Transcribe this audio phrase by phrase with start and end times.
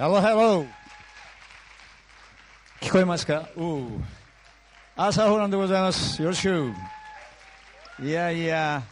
[0.00, 0.66] Hello, hello.
[2.80, 3.50] 聞こえますか？
[4.96, 6.22] 朝ホランでございます。
[6.22, 6.72] よろしく。
[8.02, 8.82] いやいや、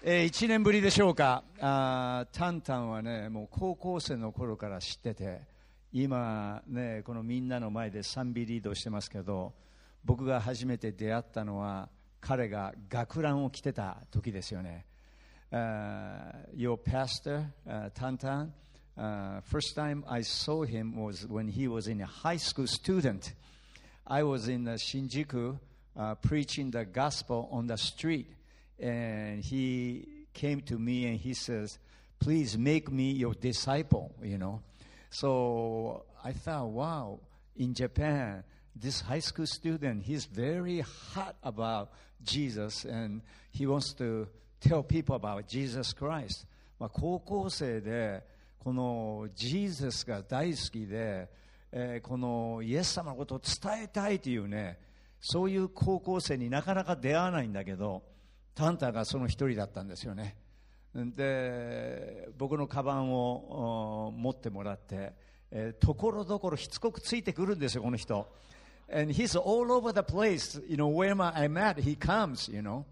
[0.00, 1.42] えー、1年ぶりでしょうか？
[1.60, 5.40] あータンタンはね、もう高校生の頃から知ってて、
[5.92, 9.52] 今ね、このみんなの前で賛美リードしてますけど、
[10.04, 11.88] 僕が初めて出会ったのは、
[12.20, 14.86] 彼が学ランを着てた時ですよね。
[15.50, 18.50] uh, your pastor, uh, Tantan,
[18.97, 23.33] uh, first time I saw him was when he was in a high school student.
[24.07, 25.59] I was in uh, Shinjuku
[25.95, 28.27] uh, preaching the gospel on the street,
[28.79, 31.77] and he came to me and he says,
[32.19, 34.61] "Please make me your disciple." You know,
[35.11, 37.19] so I thought, wow,
[37.55, 38.43] in Japan,
[38.75, 40.79] this high school student, he's very
[41.13, 41.91] hot about
[42.23, 43.21] Jesus, and
[43.51, 44.27] he wants to
[44.59, 46.47] tell people about Jesus Christ.
[46.79, 48.23] まあ高校生で
[48.62, 51.28] このジーザスが大好きで、
[51.72, 54.78] えーこのイエス様のことを伝えたいというね
[55.20, 58.04] そういう高校生になかなか出会わないんだけど
[58.54, 60.36] タンタがその一人だったんですよね。
[60.94, 65.12] で僕のカバンを持ってもらって、
[65.80, 68.28] ところどころしつこくついてくるんですよこの人。
[68.92, 71.80] And he's all over the place you know where I'm at?
[71.80, 72.84] He comes you know.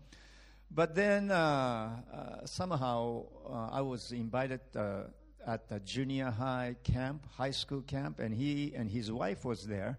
[0.73, 5.05] But then uh, uh, somehow uh, I was invited uh,
[5.47, 9.99] at the junior high camp, high school camp, and he and his wife was there,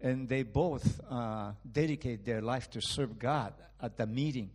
[0.00, 4.48] and they both uh, dedicate their life to serve God at the meeting.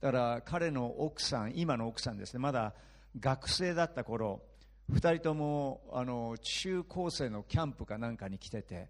[0.00, 2.74] だから彼の奥さん、今の奥さんですね、まだ
[3.18, 4.42] 学生だった頃、
[4.88, 8.88] 二人ともあの中高生のキャンプかなんかに来てて、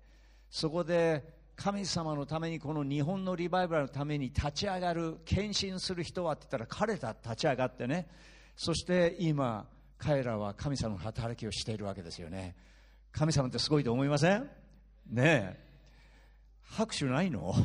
[0.51, 1.23] そこで
[1.57, 8.09] 神様のためにこの日本のリバイバルのために立ち上がる献身する人はって言ったら彼ら立ち上がってね
[8.57, 9.67] そして今
[9.98, 12.55] 彼らは神様の働きをしているわけですよね。
[13.12, 14.48] 神様ってすごいと思いません？
[15.11, 15.61] ねえ。
[16.62, 17.55] 拍手ないの？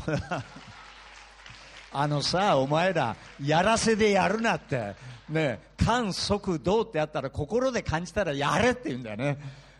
[1.92, 4.96] あのさお前らやらせでやるなって。
[5.30, 5.86] ねえ。
[5.86, 9.38] 感速動ってあったら心で感じたらやれって言うんだよね。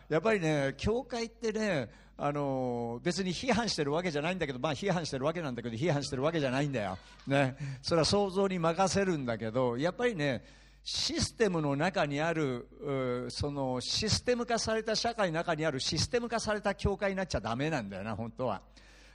[0.10, 10.44] やっぱりね教会ってねあの別に批判してるわけじゃないんだけど、まあ、批判してるわけなんだけど批判してるわけじゃないんだよ、ね、それは想像に任せるんだけどやっぱりね
[10.84, 18.62] システムの中にあるそのシステム化された社会の中にあるシステム化された教会になっちゃだめなんだよな本当は。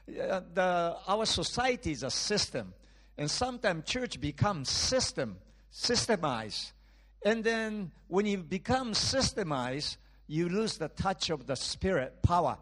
[0.06, 2.74] The, our society is a system
[3.16, 5.36] and sometimes church becomes system
[5.72, 6.72] systemized
[7.24, 9.96] and then when you become systemized
[10.28, 12.58] you lose the touch of the spirit power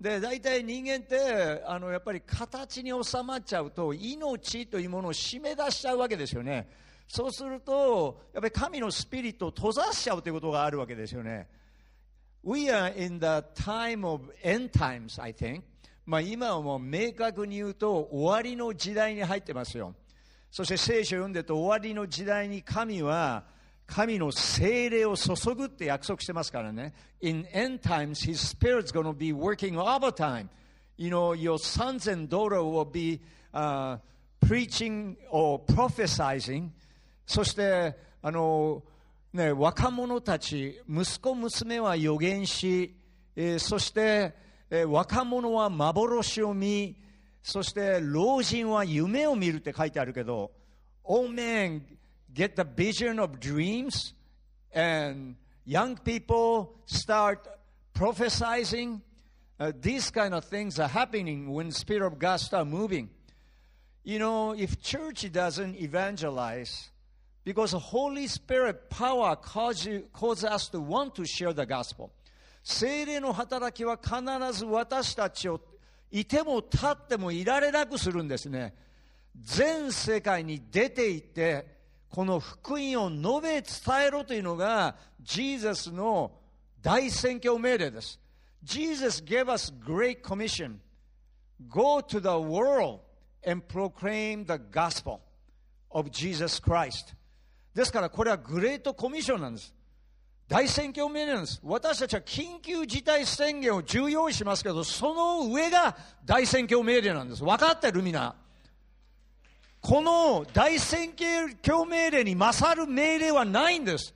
[0.00, 6.68] で大体人間ってあのやっぱり形に収まっちゃうと命というものを締め出しちゃうわけですよね
[7.06, 11.48] そうするとやっぱり神のスピリットを閉ざしちゃうということがあるわけですよね
[12.46, 15.62] We are in the time of end times, I think.
[16.04, 19.94] まあ今はもう明確に言うと終わりの時代に入ってますよ。
[20.50, 23.44] そして聖書を読んでると終わりの時代に神は
[23.86, 26.92] 神の精霊を注ぐって約束してますからね。
[27.22, 30.50] In end times, His Spirit's going to be working overtime.
[30.98, 33.22] You know, your sons and daughters will be、
[33.54, 33.96] uh,
[34.46, 36.70] preaching or prophesying.
[37.25, 38.83] そして、あの、
[39.31, 42.95] ね、若者たち、息子、娘は予言し、
[43.35, 44.33] えーそして、
[44.69, 46.95] えー若者は幻を見、
[47.41, 50.51] そして老人は夢を見るって書いてあるけど、
[51.03, 51.81] All men
[52.33, 54.13] get the vision of dreams,
[54.73, 57.47] and young people start
[57.93, 59.01] prophesying.
[59.59, 63.09] Uh, these kind of things are happening when the Spirit of God start moving.
[64.03, 66.89] You know, if church doesn't evangelize,
[67.44, 72.10] because Holy Spirit power causes, causes us to want to share the gospel.
[72.62, 75.60] 精霊の働きは必ず私たちを
[76.10, 78.74] いても立ってもいられなくするんですね。
[79.36, 81.66] 全世界に出て行って、
[82.08, 86.32] この福音を述べ伝えろというのが、ジーザスの
[86.80, 88.18] 大宣教命令です。
[88.62, 90.78] Jesus gave us great commission.
[91.68, 93.00] Go to the world
[93.46, 95.20] and proclaim the gospel
[95.90, 97.14] of Jesus Christ.
[97.74, 99.74] ですからこれはグレートコミッションなんです。
[100.46, 101.60] 大宣教命令なんです。
[101.64, 107.42] 私たちは緊急事態宣言を重要視しますけど、その上が大宣教命令なんです。
[107.42, 108.02] 分かってる？
[108.02, 108.34] みんな。
[109.80, 111.12] この大宣
[111.62, 114.14] 教命令に勝る命令はないんです。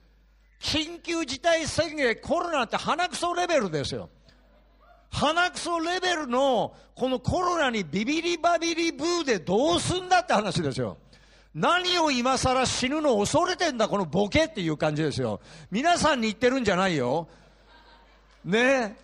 [0.59, 4.09] 緊急事態宣言、コロナって鼻くそレベルですよ。
[5.11, 10.97] 鼻くそレベルのこのコロナにビビリバビリブーでどうすんだって話ですよ。
[11.53, 15.41] 何を今更死ぬの恐れてんだこのボケっていう感じですよ。
[15.71, 17.27] 皆さんに言ってるんじゃないよ。
[18.45, 18.97] ね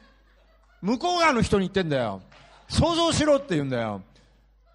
[0.81, 2.21] 向こう側の人に言ってんだよ。
[2.68, 4.01] 想像しろって言うんだよ。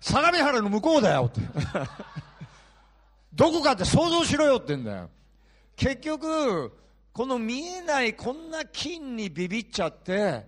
[0.00, 1.40] 相模原の向こうだよって。
[3.34, 5.10] どこかって想像しろよって言うんだよ。
[5.76, 6.72] 結局、
[7.12, 10.44] この見えないこんな金にビビっちゃって、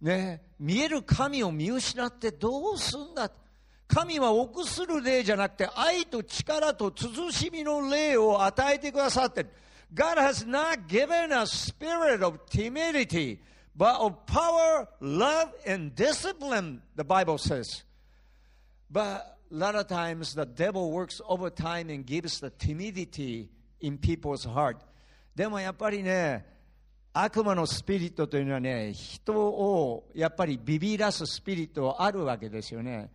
[0.00, 3.45] ね、見える神を見失ってどうすんだって
[3.88, 9.46] 神は臆する霊じゃなくて愛と力と慎みの霊を与えてくださって
[9.94, 13.38] God has not given a spirit of timidity
[13.76, 17.84] but of power, love and discipline the Bible says
[18.90, 23.48] but a lot of times the devil works overtime and gives the timidity
[23.80, 24.78] in people's heart
[25.36, 26.44] でもやっぱりね
[27.12, 33.10] 悪魔のスピリットというのはね人をやっぱりビビらすスピリットあるわけですよね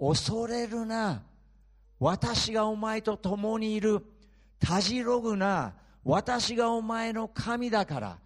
[0.00, 1.22] 恐れるな
[1.98, 4.04] 私がお前と共にいる
[4.60, 5.74] たじろぐな
[6.04, 8.18] 私がお前の神だから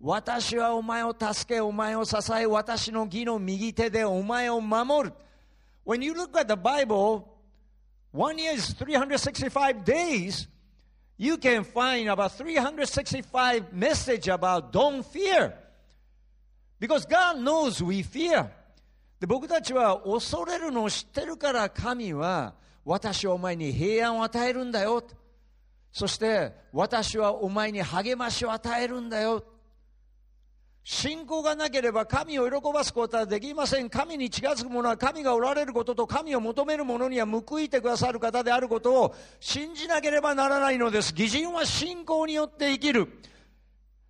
[0.00, 5.14] 私はお前を助けお前を支え私の義の右手でお前を守る
[5.86, 7.26] When you look at the Bible
[8.12, 10.48] one year is 365 days
[11.18, 15.54] you can find about 365 message about don't fear
[16.80, 18.50] because God knows we fear
[19.20, 25.04] で僕たちは恐れるのを知ってるから神は私はお前に平安を与えるんだよ。
[25.92, 29.44] そして私はお前に励ましを与えるんだよ。
[30.82, 33.90] 信仰がなければ神を喜ばすことはできません。
[33.90, 41.10] 神に近づく者は神がおられることと神を求める者には報いてくださる方であることを信じなければならないのです。
[41.10, 43.08] 義人は信仰によって生きる。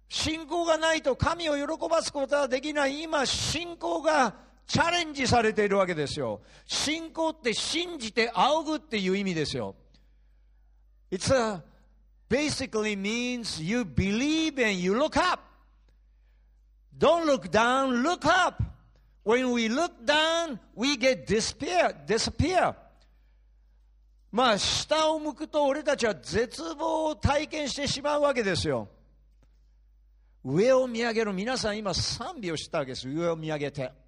[0.08, 3.02] 信仰がないと神を喜ばすことはできない。
[3.02, 4.34] 今信仰が
[4.70, 6.42] チャレンジされているわけですよ。
[6.64, 9.74] 信仰って信じて仰ぐっていう意味ですよ。
[11.10, 11.60] It's a
[12.28, 15.40] basically means you believe and you look up.
[16.96, 18.62] Don't look down, look up.
[19.24, 22.76] When we look down, we get disappear, disappear.
[24.30, 28.86] まあ、下を向くと俺たちは絶望を体験してしまうわけですよ。
[30.44, 33.08] 上を見上げる皆さん今賛美をしたわけです。
[33.08, 33.99] 上を見上げて。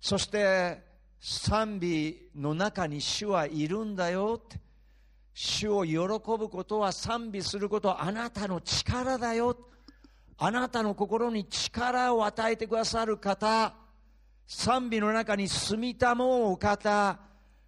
[0.00, 0.82] そして
[1.20, 4.58] 賛美の中に主はいるんだよって。
[5.34, 7.88] 主を喜ぶことは賛美すること。
[7.88, 9.56] はあなたの力だよ。
[10.38, 13.74] あなたの心に力を与えてくださる方。
[14.46, 17.20] 賛美の中に住みたもう方。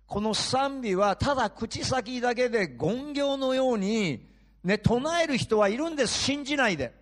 [0.07, 4.29] この賛美はただ口先だけで言行のように、
[4.65, 6.15] ね、唱える人はいるんです。
[6.15, 6.95] 信じないで。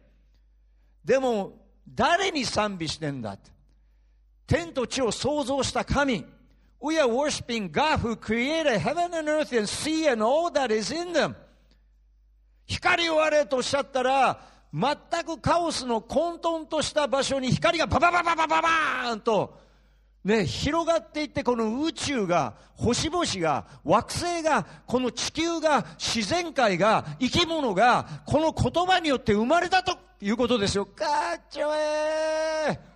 [1.04, 1.52] でも
[1.88, 3.50] 誰に賛美してんだって。
[4.50, 6.26] 天と地を創造した神。
[6.82, 11.12] We are worshiping God who created heaven and earth and sea and all that is in
[11.12, 11.36] them.
[12.66, 14.40] 光をあれとおっしゃったら、
[14.74, 19.56] 全くカオスの混沌とした場所に光がバババババババーンと、
[20.24, 30.86] ね、広がっていってこの宇宙が星々が惑星がこの地球が自然界が生き物がこの言葉によって生まれたということですよ。
[30.86, 31.04] か
[31.36, 32.89] っちょえー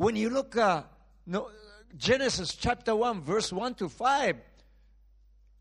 [0.00, 0.90] When you look at
[1.26, 1.50] no,
[1.94, 4.36] Genesis chapter 1, verse 1 to 5,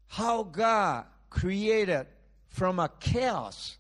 [0.08, 2.08] how God created
[2.48, 3.78] from a chaos,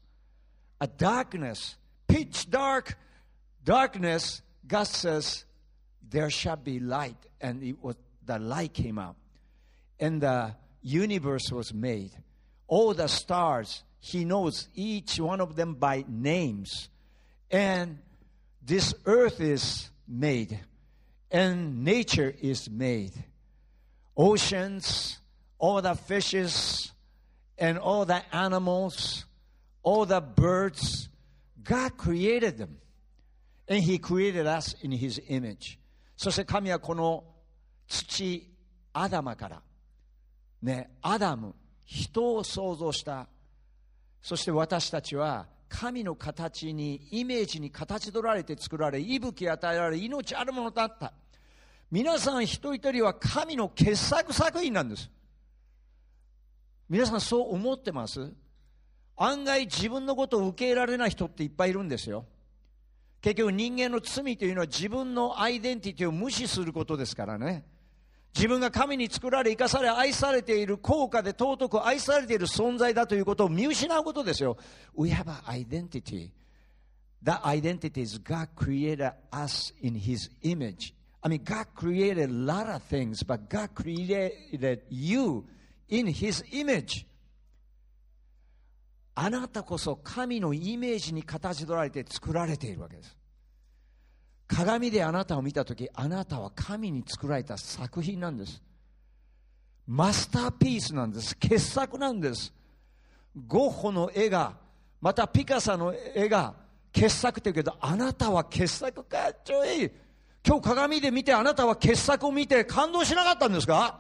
[0.82, 1.78] a darkness,
[2.10, 2.98] pitch dark
[3.64, 5.46] darkness, God says,
[6.10, 7.16] there shall be light.
[7.40, 7.96] And it was,
[8.26, 9.16] the light came out.
[9.98, 12.12] And the universe was made.
[12.68, 16.90] All the stars, He knows each one of them by names.
[17.50, 18.00] And
[18.62, 20.60] this earth is made,
[21.32, 23.14] and nature is made.
[24.18, 25.20] Oceans,
[25.58, 26.92] all the fishes,
[27.58, 29.26] and all the animals,
[29.84, 31.10] all the birds,
[31.64, 32.78] God created them.
[33.68, 35.78] And He created us in His image.
[36.18, 37.24] そして神はこの
[37.88, 38.46] 土、
[38.92, 39.62] アダマから、
[40.62, 43.28] ね、アダム、人を創造した。
[44.22, 51.14] そして私たちは神の形にイメージに形取られて作られ息吹与えられ命あるものだった。
[51.92, 55.10] 皆さん一人一人は神の傑作作品なんです。
[56.90, 58.34] 皆さんそう思ってます？
[59.16, 62.26] 案外自分のことを受け入れられない人っていっぱいいるんですよ。
[63.22, 67.66] 結局人間の罪というのは自分のアイデンティティを無視することですからね。
[68.36, 74.58] 自分が神に作られ、生かされ、愛されている、高価で尊く愛されている存在だということを見失うことですよ。
[74.96, 76.32] We have an identity.
[77.24, 80.94] That identity is God created us in His image.
[81.22, 85.46] I mean, God created a lot of things, but God created you
[85.90, 87.06] in His image.
[89.22, 93.19] あなたこそ神のイメージに形取られて作られているわけです
[94.50, 98.62] 鏡であなたを見た時あなたは神に作られた作品なんです。
[99.86, 101.38] マスターピースなんです。
[101.38, 102.52] 傑作なんです。
[103.48, 104.58] ゴッホの絵が
[105.00, 106.56] またピカソの絵が
[106.92, 109.92] 傑作って言うけどあなたは傑作かっちょいい。
[110.46, 114.00] 今日鏡で見てあなたは傑作を見て感動しなかったんですか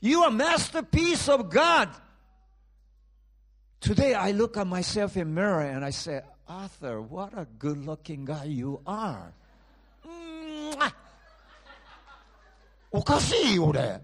[0.00, 1.88] ？You are masterpiece of God.
[3.80, 8.25] Today I look at myself in mirror and I say, Arthur, what a good looking
[8.25, 9.31] guy you are.
[12.91, 14.01] おかしい俺。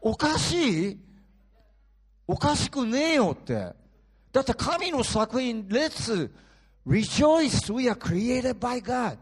[0.00, 0.98] おかしい
[2.28, 3.74] おかしくねえよって。
[4.32, 6.30] だって神の作品、Let's
[6.86, 7.72] rejoice.
[7.72, 9.18] We are created by God.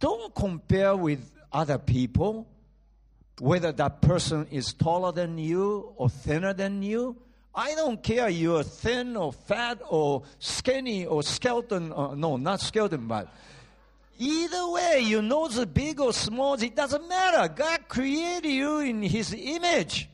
[0.00, 1.20] Don't compare with
[1.52, 2.46] other people,
[3.40, 7.16] whether that person is taller than you or thinner than you.
[7.54, 11.92] I don't care you're thin or fat or skinny or skeleton.
[11.92, 13.28] Uh, no, not skeleton, but
[14.18, 17.52] either way, your nose is big or small, it doesn't matter.
[17.54, 20.08] God created you in His image.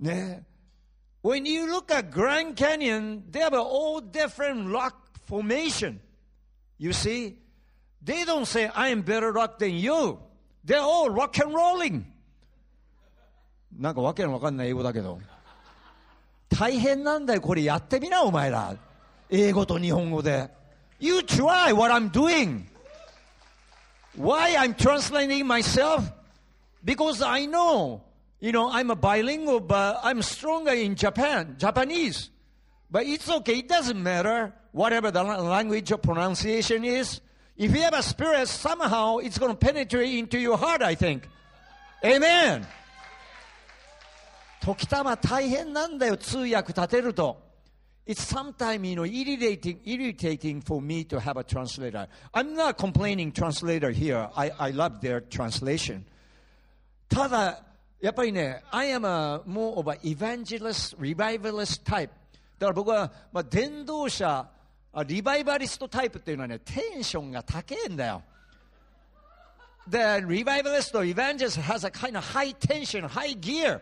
[0.00, 0.38] Yeah.
[1.20, 6.00] When you look at Grand Canyon, they have all different rock formation.
[6.78, 7.38] You see?
[8.02, 10.18] They don't say, I am better rock than you.
[10.64, 12.06] They're all rock and rolling.
[13.78, 15.18] なんかわけのわかんない英語だけど。
[16.48, 18.76] 大変なんだよ、これやってみな、お前ら。
[19.30, 20.50] 英語と日本語で。
[21.00, 22.64] You try what I'm doing.
[24.16, 26.04] Why I'm translating myself?
[26.84, 28.00] Because I know
[28.42, 32.28] You know, I'm a bilingual, but I'm stronger in Japan, Japanese.
[32.90, 37.20] But it's okay, it doesn't matter whatever the language of pronunciation is.
[37.56, 41.28] If you have a spirit, somehow it's going to penetrate into your heart, I think.
[42.04, 42.66] Amen.
[44.66, 47.52] 時たま大変なんだよ、通訳立てると。
[48.04, 52.08] It's sometimes, you know, irritating, irritating for me to have a translator.
[52.34, 54.28] I'm not complaining translator here.
[54.34, 56.04] I, I love their translation.
[57.08, 57.62] ただ、
[58.00, 62.08] やっぱりね、I am a more of a evangelist, revivalist type.
[62.58, 64.48] だから僕は、まあ、伝道者、
[65.06, 68.22] リバイバリストタイプっていうのはね、テンションが高いんだよ。
[69.88, 73.80] The revivalist or evangelist has a kind of high tension, high gear.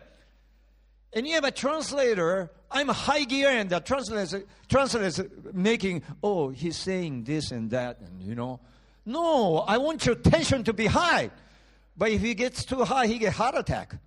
[1.13, 6.03] And you have a translator, I'm a high gear, and the translator, translator is making,
[6.23, 8.59] oh, he's saying this and that, and you know.
[9.05, 11.31] No, I want your tension to be high.
[11.97, 13.97] But if he gets too high, he get heart attack.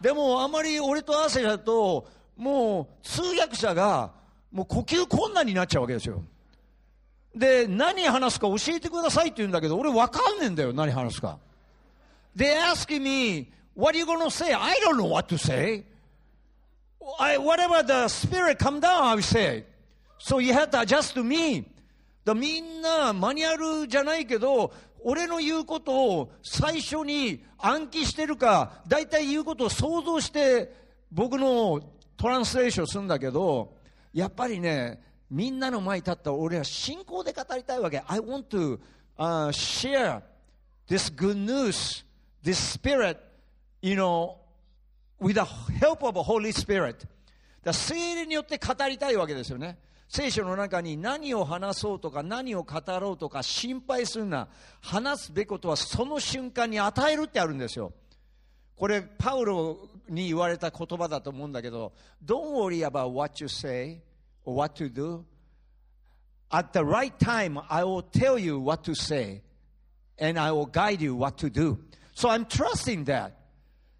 [0.00, 4.10] でもあまり俺と合わせだともう通訳者が
[4.50, 6.24] もう呼吸困難になっちゃうわけですよ
[7.32, 11.38] で何話すか教えてくださいって言うんだけど俺分かんねえんだよ何話すか
[12.36, 15.84] They ask me what are you going to say I don't know what to say
[17.19, 19.65] I, whatever the spirit come down I say
[20.17, 21.65] so you have to adjust to me
[22.25, 24.73] だみんなマニュアルじゃないけど
[25.03, 30.73] 俺の言うことを最初に暗記してるか、大体言うことを想像して
[31.11, 31.81] 僕の
[32.17, 33.73] トランスレーションするんだけど、
[34.13, 38.03] やっぱりね、みんなの前に立った俺は信仰で語りたいわけ。
[38.07, 38.79] I want to、
[39.17, 40.21] uh, share
[40.87, 42.03] this good news,
[42.43, 43.17] this spirit,
[43.81, 44.35] you know,
[45.19, 45.45] with the
[45.79, 47.07] help of the Holy Spirit.
[47.63, 49.77] だ聖霊によって語りたいわけですよね。
[50.09, 54.47] 聖書の中に何を話そうとか何を語ろうとか心配するな
[54.81, 57.91] 話すべきことはその瞬間に与えるってあるんですよ
[58.77, 61.91] これパウロに言われた言葉だと思うんだけど
[62.23, 64.01] Don't worry about what you say
[64.45, 65.23] or what to do
[66.49, 69.41] At the right time I will tell you what to say
[70.17, 71.77] and I will guide you what to do
[72.13, 73.36] So I'm trusting that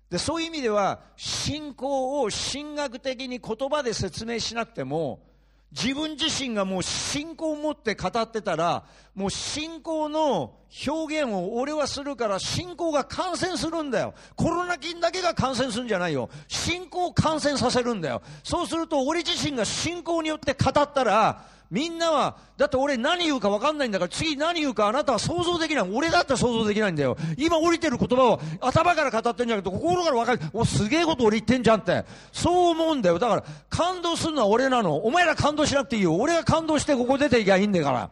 [0.09, 5.19] でそういう意味では信仰を神学的に言葉で説明しなくても
[5.71, 10.55] 自分自身がもう信仰を持って語ってたら、もう信仰の
[10.87, 14.13] 表現を俺はするから信仰が感染するんだよ。
[14.37, 16.29] コロナ菌だけが感染するんじゃないよ。
[16.47, 18.21] 信仰を感染させるんだよ。
[18.43, 25.89] そうすると俺自身が信仰によって語ったら、みんなは、だって俺何言うか分かんないんだから次何言うかあなたは想像できない。
[25.91, 27.17] 俺だって想像できないんだよ。
[27.37, 30.51] 今降りてる言葉を頭から語ってんじゃなくて心から分かる。
[30.53, 32.05] お、すげえこと俺言ってんじゃんって。
[32.31, 33.19] そう思うんだよ。
[33.19, 34.95] だから感動するのは俺なの。
[34.97, 36.15] お前ら感動しなくていいよ。
[36.15, 38.09] 俺が感動してここ出ていきゃいいんだから。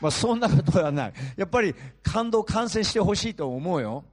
[0.00, 1.12] まあそんなことはない。
[1.36, 4.04] やっぱり感動感染してほしいと思うよ。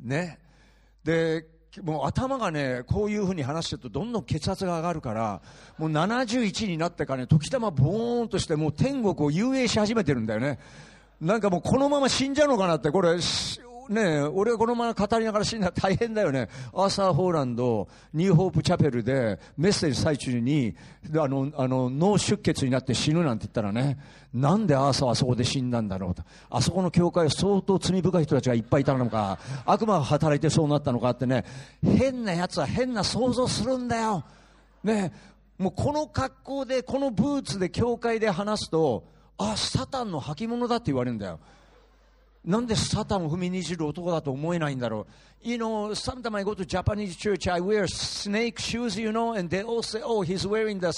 [0.00, 0.38] ね。
[1.02, 1.44] で、
[1.82, 5.40] もう頭がね、こういうふうに話してるとどんどん血圧が上がるから、
[5.78, 10.58] もう71になってからね、時たまボーンとしてもう天国を遊泳し始めてるんだよね。
[11.20, 13.18] なんかもうこのまま死んじゃうのかなって、これ、
[13.88, 16.48] ね俺がこのまま語りながら死んだら大変だよね。
[16.72, 20.74] アーサー・ホーランド、ニューホープチャペルでメッセージ最中に、
[21.14, 23.98] あの、あの、脳出血になって死ぬなんて言ったらね、
[24.36, 26.22] なんでアーサーはそこで死んだんだろうと。
[26.50, 31.46] あそこの教会は相当罪深い人たちがいっぱいいたのか、悪魔が働いてそうなったのかってね、
[31.82, 34.24] 変な奴は変な想像するんだよ。
[34.84, 35.12] ね、
[35.56, 39.04] もうこの格好で、このブーツで教会で話すと、
[39.38, 41.40] あ、サタンの履物だって言われるんだよ。
[42.44, 45.06] なんでサタンを踏みにじる男だと思えないんだろ
[45.44, 45.48] う。
[45.48, 49.62] You know, sometimes I go to Japanese church, I wear snake shoes, you know, and they
[49.64, 50.92] all say, oh, he's wearing the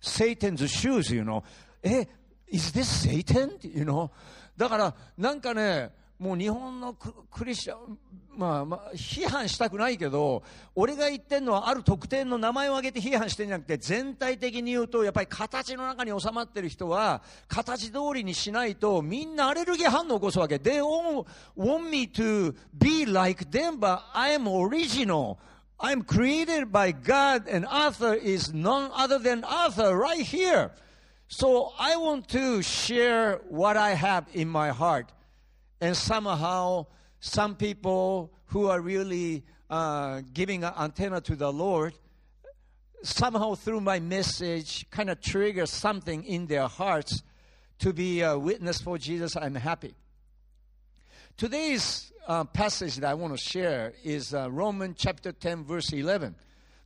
[0.00, 1.42] Satan's shoes, you know.
[1.82, 2.06] え、
[2.52, 3.58] is this Satan?
[3.62, 4.10] You know?
[4.56, 7.98] だから、なんかね、もう日本のクリスチャン、
[8.36, 10.44] まあまあ、批判したくないけど、
[10.74, 20.56] 俺が言ってるのはある特定の名前を挙げて批判してるんじゃなくて、全体的に言うと、やっぱり形の中に収まってる人は、形通りにしないと、みんなアレルギー反応を起こすわけ。
[20.56, 25.38] They all want me to be like them, but I am original.
[25.80, 30.70] I'm created by God, and Arthur is none other than Arthur right here.
[31.34, 35.10] So I want to share what I have in my heart.
[35.80, 36.88] And somehow,
[37.20, 41.94] some people who are really uh, giving an antenna to the Lord,
[43.02, 47.22] somehow through my message, kind of trigger something in their hearts
[47.78, 49.34] to be a witness for Jesus.
[49.34, 49.94] I'm happy.
[51.38, 56.34] Today's uh, passage that I want to share is uh, Romans chapter 10, verse 11.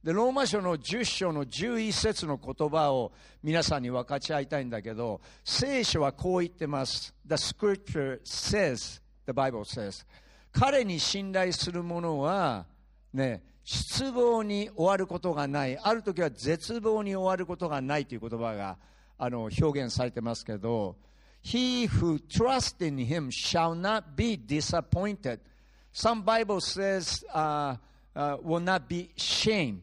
[0.06, 3.10] で、ローマ書の10章の11節の言葉を
[3.42, 7.12] 皆さんに分かち合いたいんだけど、聖書はこう言ってます。
[7.26, 10.06] The scripture says, the Bible says,
[10.52, 12.66] 彼に信頼する者は、
[13.12, 15.76] ね、失望に終わることがない。
[15.76, 18.78] ある時は絶望に終わることがないという言葉が
[19.18, 20.94] あの表現されてますけど、
[21.42, 25.40] He who trusts in him shall not be disappointed.
[25.92, 27.75] Some Bible says, uh,
[28.14, 29.82] uh, will not be shamed.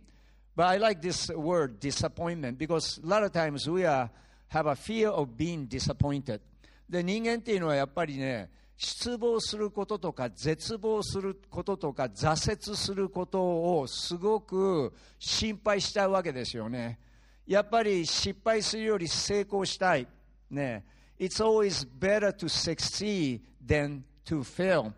[0.56, 4.10] But I like this word, disappointment, because a lot of times we are,
[4.48, 6.40] have a fear of being disappointed.
[6.88, 16.98] で、人間っていうのはやっぱりね、失望することとか、絶望することとか、挫折することをすごく心配しちゃうわけですよね。
[17.46, 20.06] やっぱり失敗するより成功したい。
[20.50, 20.84] ね。
[21.18, 24.92] It's always better to succeed than to fail.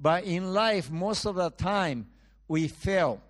[0.00, 2.06] But in life, most of the time,
[2.48, 3.20] we fail.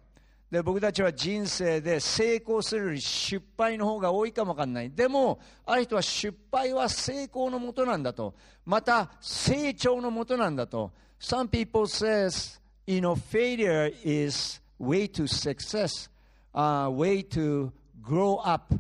[0.52, 8.34] で僕たちは人生で成功するより失敗の方が多いかもわかんないでもある人は失敗は成功のもとなんだと
[8.66, 16.10] また成長のもとなんだと Some people says you know failure is way to success、
[16.54, 18.74] uh, way to grow up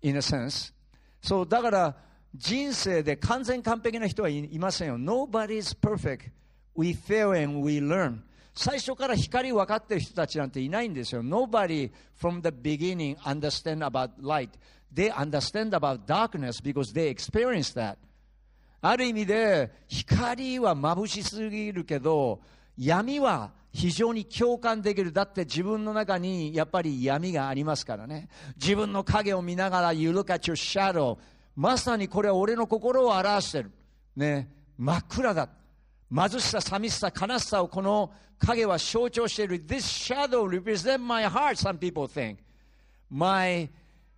[0.00, 0.72] in a sense
[1.20, 1.96] そうだから
[2.34, 6.30] 人生で完全完璧な人はいませんよ Nobody's perfect
[6.74, 8.22] we fail and we learn
[8.54, 11.22] 最初から光分かってる人たちなんていないんですよ。
[11.22, 14.50] Nobody from the beginning understand about light.
[14.94, 17.96] They understand about darkness because they experience that.
[18.82, 22.40] ある意味で光は眩しすぎるけど
[22.76, 25.12] 闇は非常に共感できる。
[25.12, 28.28] だって自分の中にやっぱり闇がありますからね。
[28.56, 31.16] 自分の影を見ながら You look at your shadow.
[31.56, 33.70] まさにこれは俺の心を表してる。
[34.14, 34.50] ね。
[34.76, 35.48] 真っ暗だ。
[36.14, 39.66] 貧しさ、寂しさ、悲しさをこの影は象徴している。
[39.66, 42.36] This shadow represents my heart, some people think.
[43.08, 43.70] My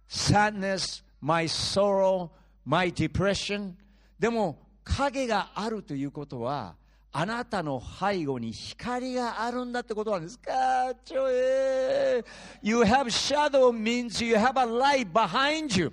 [0.09, 2.31] sadness, my sorrow,
[2.65, 3.75] my depression.
[4.19, 6.75] でも、影があるということは、
[7.13, 10.53] あなたの背後に光があるんだってことなんですか
[11.05, 12.25] ちょえ
[12.61, 15.93] You have shadow means you have a light behind you.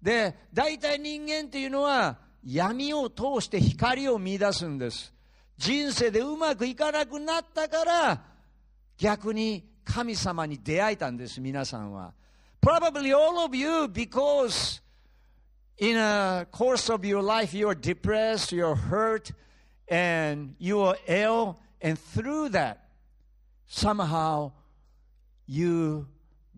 [0.00, 5.15] で、大体人間っていうのは闇を通して光を見出すんです。
[5.57, 8.21] 人生でうまくいかなくなったから
[8.97, 12.13] 逆に神様に出会えたんです皆さんは
[12.61, 14.81] Probably all of you because
[15.77, 19.31] in a course of your life you're depressed, you're hurt,
[19.87, 22.85] and you are ill, and through that
[23.67, 24.51] somehow
[25.47, 26.07] you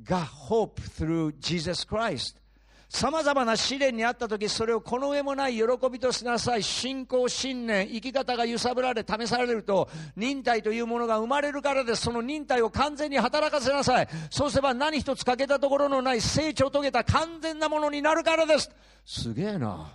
[0.03, 2.39] got hope through Jesus Christ.
[2.88, 6.62] さまざまな試練にあった時それをこの上もない喜びとしなさい。
[6.62, 12.02] 信仰信念生き方が揺さぶられ試されると忍耐というものが生まれるからです。
[12.02, 14.08] その忍耐を完全に働かせなさい。
[14.30, 18.70] そうすれば何一つ欠けたところのない成長を遂げた完全なものになるからです。
[19.04, 19.92] すげえな。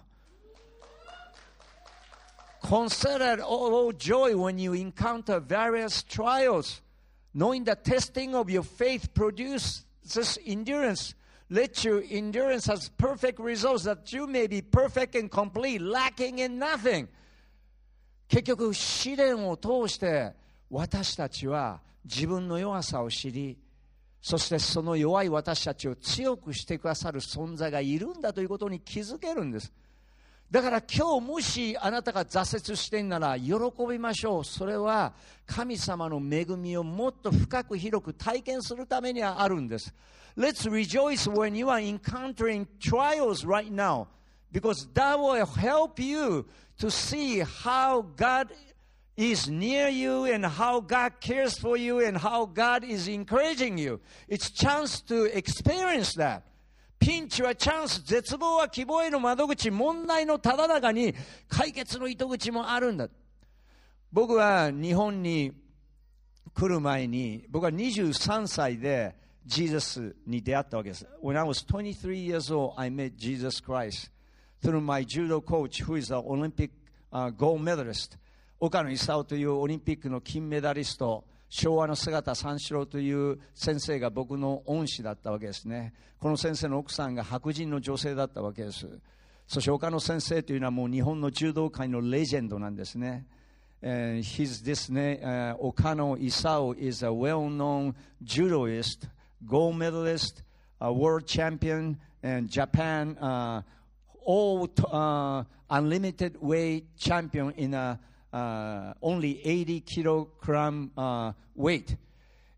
[2.62, 6.82] Consider all joy when you encounter various trials,
[7.36, 9.84] knowing that testing of your faith produces
[10.46, 11.16] endurance.
[11.54, 16.58] Let your endurance have perfect results that you may be perfect and complete, lacking in
[16.58, 17.08] nothing.
[18.28, 20.34] 結局試練を通して
[20.72, 23.60] 私たちは自分の弱さを知り
[24.20, 29.72] そしてその弱い私たちを強くしてくださる存在がいるんだということに気づけるんです
[30.53, 33.55] だから今日もしあなたが挫折してんなら喜
[33.88, 35.12] びましょうそれは
[35.47, 39.95] 神様の恵みをもっと深く広く体験するためにはあるんです
[40.37, 44.07] Let's rejoice when you are encountering trials right now
[44.53, 46.47] because that will help you
[46.79, 48.49] to see how God
[49.19, 54.01] is near you and how God cares for you and how God is encouraging you.
[54.29, 56.45] It's chance to experience that.
[57.04, 61.13] ピンチはチャンス、絶望は希望への窓口、問題のただ中に
[61.50, 63.10] 解決の糸口もあるんだ。
[64.13, 65.52] 僕は日本に
[66.54, 71.06] 来る前に、僕は23歳でジーザスに出会ったわけです。
[71.22, 74.10] When I was 23 years old, I met Jesus Christ
[74.63, 76.72] through my judo coach, who is an Olympic、
[77.12, 78.18] uh, gold medalist.
[78.62, 85.94] 岡野勲というオリンピックの金メダリスト、昭和の姿三四郎という先生が僕の恩師だったわけですね。
[86.20, 88.88] この先生の奥さんが白人の女性だったわけです。
[89.46, 93.28] そして岡野先生というのはもう日本の柔道界のレジェンドなんですね。
[93.84, 99.08] Uh, he's this ね、uh, Okano Isao is a well-known judoist,
[99.46, 100.42] gold medalist,
[100.80, 103.62] a world champion, and Japan uh,
[104.26, 108.00] all uh, unlimited weight champion in a
[108.33, 111.97] uh, only 80 kilogram uh, weight.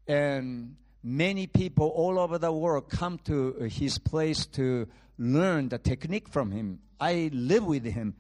[0.07, 4.87] And many people all over the world come to his place to
[5.19, 6.81] learn the technique from him.
[6.99, 8.15] I live with him.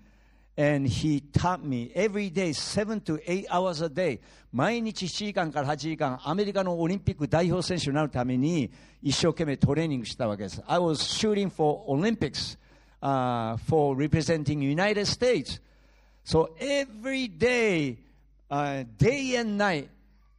[0.56, 4.20] And he taught me every day, seven to eight hours a day.
[4.52, 10.62] 毎日7時間から8時間、アメリカのオリンピック代表選手になるために一生懸命トレーニングしたわけです。
[10.66, 15.60] I was shooting for Olympics、uh, for representing United States.
[16.24, 17.98] So every day,
[18.50, 19.90] uh, day and night,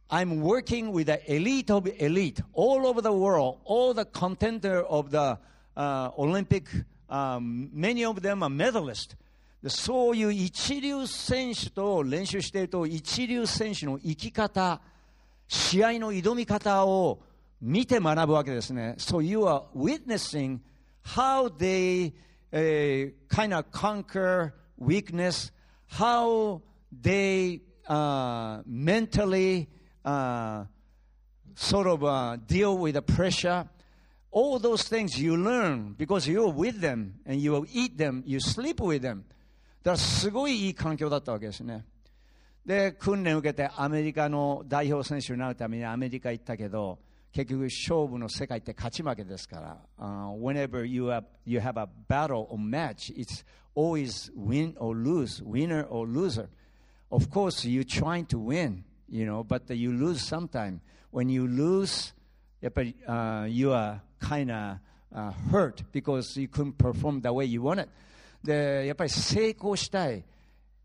[0.08, 5.10] I'm working with the elite of elite all over the world, all the contender of
[5.10, 5.38] the
[5.76, 6.68] uh, Olympic,
[7.08, 9.16] um, many of them are medalists.
[9.68, 14.80] そういう一流選手と練習していると一流選手の生き方、
[15.46, 17.20] 試合の挑み方を
[17.60, 18.96] 見て学ぶわけですね。
[18.98, 20.58] So you are witnessing
[21.04, 25.52] how they、uh, kind of conquer weakness
[25.88, 29.68] how they uh, mentally
[30.04, 30.64] uh,
[31.54, 33.68] sort of uh, deal with the pressure.
[34.30, 38.80] All those things you learn because you're with them and you eat them, you sleep
[38.80, 39.24] with them.
[39.82, 41.84] だからすごいいい環境だったわけですね。
[42.64, 47.00] で、訓練を受けてアメリカの代表選手になるためにアメリカ行ったけど、
[47.32, 53.44] 結局勝負の世界って勝ち負けですから、uh, whenever you have, you have a battle or match, it's
[53.76, 56.48] always win or lose, winner or loser.
[57.10, 60.80] Of course, you're trying to win, you know, but you lose sometime.
[61.10, 62.12] When you lose,
[62.64, 64.78] uh, you are kind of
[65.14, 67.88] uh, hurt because you couldn't perform the way you wanted.
[68.42, 70.24] で、やっぱり成功したい、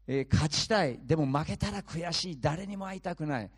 [0.06, 3.50] えー、勝ちたい、でも負けたら悔しい、誰にも会いたくない。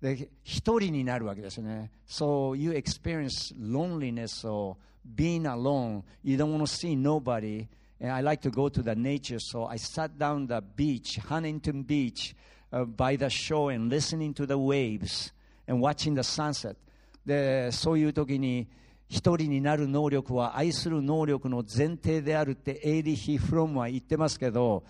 [0.00, 1.90] で、一人になるわけですね。
[2.08, 4.76] So you experience loneliness or
[5.14, 6.02] being alone.
[6.24, 7.66] You don't want to see nobody.
[8.00, 9.38] and I like to go to the nature.
[9.38, 12.34] So I sat down the beach, Huntington Beach,
[12.72, 15.32] uh, by the shore and listening to the waves
[15.66, 16.76] and watching the sunset.
[17.24, 18.68] で、そういう時に
[19.08, 24.84] 一人になる能力は愛する能力の前提であるってエイリヒ・フロムは言ってますけど、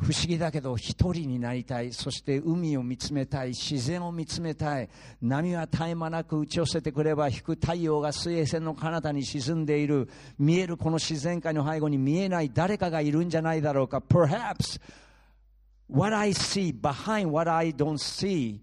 [0.00, 4.88] 不思議だけど一人になりたいそして海を見つめたい自然を見つめたい
[5.20, 10.08] 波は絶え間なく打ち寄せてくれば引く太陽が水平線の彼方に沈んでいる
[10.38, 14.80] 見えるこの自然界の背後に見えない誰かがいるんじゃないだろうか Perhaps
[15.86, 18.60] what I see behind what I don't see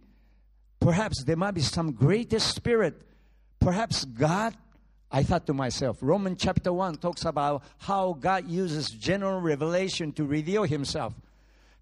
[0.79, 2.95] perhaps there might be some greater spirit
[3.59, 4.55] perhaps God
[5.09, 10.25] I thought to myself, Romans chapter 1 talks about how God uses general revelation to
[10.25, 11.13] reveal himself.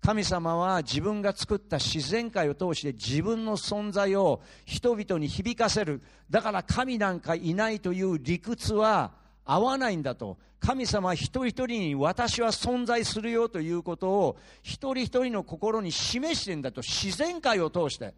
[0.06, 6.00] 神様は自分が作った自然界を通して自分の存在を人々に響かせる。
[6.30, 9.14] だから神なんかいないという理屈は
[9.46, 10.38] 合わないんだと。
[10.60, 16.84] 神様一人一人に私は存在するよということを一人一人の心に示してんだと。
[16.84, 18.14] 自然界を通して。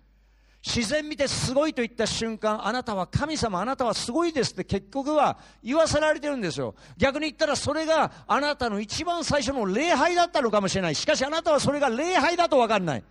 [0.66, 6.76] 自然見てすごいと言った瞬間、あなたは神様、あなたはすごいですって結局は言わせられてるんですよ。
[6.98, 10.96] 逆に言ったらそれがあなたの一番最初の礼拝だったのかもしれない。
[10.96, 13.04] しかしあなたはそれが礼拝だとわかんない。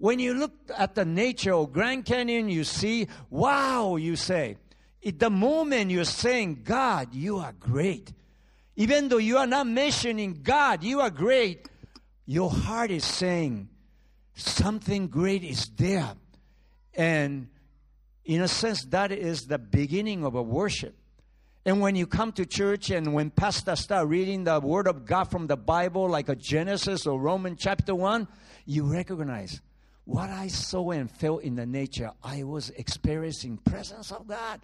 [0.00, 4.58] When you look at the nature of Grand Canyon, you see, wow, you say.
[5.06, 8.12] At the moment you're saying, God, you are great.
[8.76, 11.68] Even though you are not mentioning God, you are great,
[12.26, 13.68] your heart is saying,
[14.34, 16.14] something great is there.
[16.95, 17.47] And
[18.25, 20.95] in a sense, that is the beginning of a worship.
[21.65, 25.25] And when you come to church and when pastors start reading the Word of God
[25.25, 28.27] from the Bible, like a Genesis or Roman chapter 1,
[28.65, 29.61] you recognize
[30.05, 32.11] what I saw and felt in the nature.
[32.23, 34.59] I was experiencing presence of God.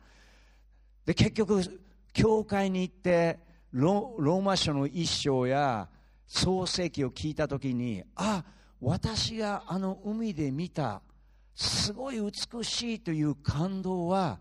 [1.06, 1.80] で、結局、
[2.14, 3.40] 教会に行って
[3.72, 5.88] ロ、ローマ書の一章や
[6.26, 8.44] 創世記を聞いたときに、あ、
[8.82, 11.02] 私があの海で見た
[11.55, 14.39] すごい美しいという感動は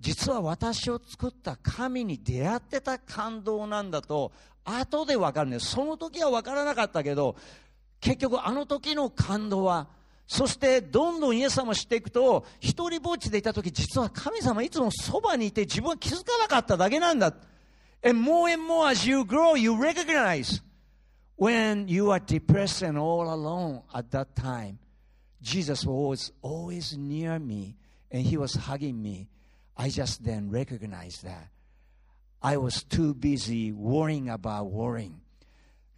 [0.00, 4.32] 実は私を作った神に出会ってた感動なんだと
[4.64, 7.36] 後で分かるんですその時は分からなかったけど
[8.00, 9.88] 結局あの時の感動は
[10.26, 17.32] そしてどんどんイエス様を知っていくと一人ぼっちでいた時実は神様いつもそばにいて自分は気づかなかっただけなんだ。
[18.04, 20.62] And more and more as you grow you recognize
[21.36, 24.78] when you are depressed and all alone at that time
[25.40, 27.76] Jesus was always near me
[28.10, 29.28] and he was hugging me.
[29.76, 31.48] I just then recognized that.
[32.42, 35.20] I was too busy worrying about worrying.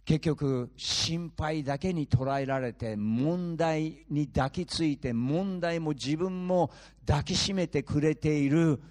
[0.03, 6.71] 結局心配だけに捉えられて問題に抱きついて問題も自分も
[7.05, 8.81] 抱きしめてくれている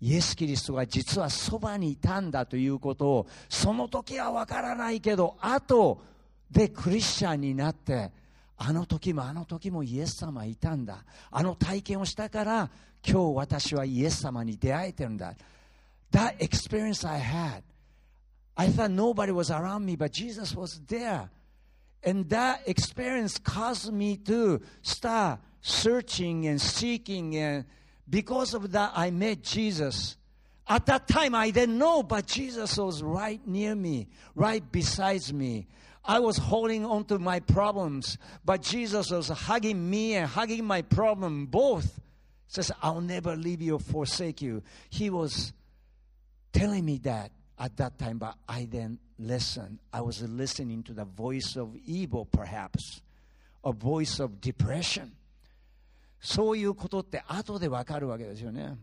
[0.00, 6.02] イエス・キリストが実はそばにいたんだということをその時はわからないけど後
[6.50, 8.10] でクリスチャンになって
[8.61, 12.69] あの時もあの時もイエス様いたんだあの体験をしたから
[13.07, 15.35] 今日私はイエス様に出会えてるんだ
[16.11, 17.61] That experience I had
[18.55, 21.29] I thought nobody was around me but Jesus was there
[22.03, 27.65] and that experience caused me to start searching and seeking and
[28.09, 30.17] because of that I met Jesus
[30.67, 35.67] at that time I didn't know but Jesus was right near me right beside me
[36.03, 40.81] I was holding on to my problems, but Jesus was hugging me and hugging my
[40.81, 41.99] problem both.
[42.47, 44.63] Says, I'll never leave you or forsake you.
[44.89, 45.51] He was
[46.53, 49.79] telling me that at that time, but I then listened.
[49.91, 53.01] I was listening to the voice of evil, perhaps,
[53.63, 55.11] a voice of depression.
[56.19, 58.75] そういうことって後でわかるわけですよね。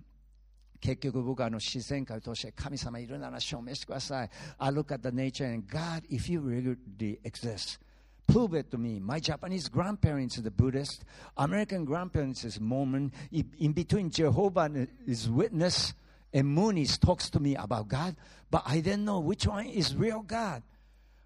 [0.79, 4.29] 結局僕はあの自然界を通して神様いるなら証明してください。
[4.57, 7.79] I look at the nature and God, if you really exist,
[8.27, 8.99] prove it to me.
[8.99, 11.03] My Japanese grandparents are the Buddhist,
[11.37, 13.11] American grandparents is Mormon.
[13.31, 14.69] In between Jehovah
[15.05, 15.93] is witness
[16.33, 18.15] and Moonies talks to me about God,
[18.49, 20.63] but I didn't know which one is real God.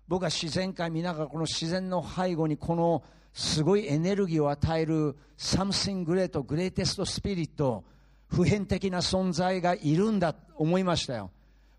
[0.08, 7.84] 僕は自然界見ながらこの自然の背後にこのすごいエネルギーを与える something great, greatest spirit
[8.34, 11.30] 普遍的な存在がいるんだと思いましたよ。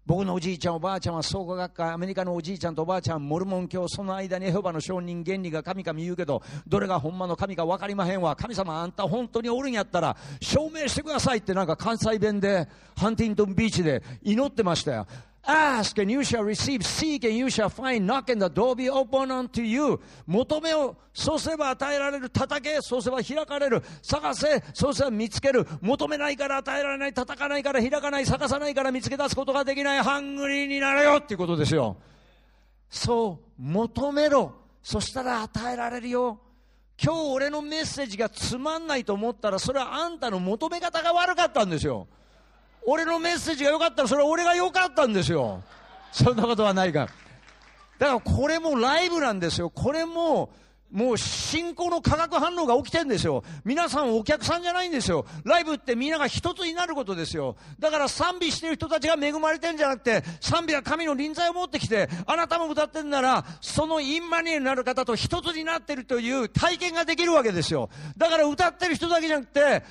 [0.07, 8.37] 僕のおじいちゃん、おばあちゃんは創価学会、アメリカのおじいちゃんとおばあちゃん、モルモン教、その間にエホバの証人原理が神々言うけど、どれがほんまの神か分かりまへんわ。
[8.37, 15.07] 神様あんた本当におるんやったら、証明してくださいってなんか関西弁で、ハンティントンビーチで祈ってましたよ。
[15.47, 16.83] Ask and you shall receive.
[16.83, 18.07] Seek and you shall find.
[18.07, 20.01] Knock and the door be open unto you.
[20.27, 22.31] 求めを、そうすれば与えられる。
[22.31, 23.83] 叩け、そうすれば開かれる。
[24.03, 25.67] 探せ、そうすれば見つける。
[25.83, 27.13] 求めないから与えられない。
[27.13, 28.27] 叩かないから開かない。
[28.27, 30.03] 探さないから見つけ出すことができない。
[30.03, 31.97] ハングリーになれよっていうことですよ。
[32.89, 34.55] そう、求めろ。
[34.83, 36.41] そしたら与えられるよ。
[37.03, 42.07] 今日俺のメッセージがつまんないと思ったら、それはあんたの求め方が悪かったんですよ。
[42.87, 45.63] 俺のメッセージが良かったらそれは俺が良かったんですよ
[46.13, 47.09] そんなことはないか
[47.99, 50.51] だからこれもライブなんですよこれも
[50.95, 53.43] もう信仰の化学反応が起きてるんですよ。
[53.65, 55.27] 皆さんお客さんじゃないんですよ。
[55.43, 57.57] ライブってみんなが一つになることですよ。
[57.81, 67.91] だから賛美してる人たちが恵まれてるんじゃなくて、賛美は神の臨在を持ってきて、あなたも歌ってるなら、そのインマニエになる方と一つになってるという体験ができるわけですよ。
[68.17, 69.83] だから歌ってる人だけじゃなくて、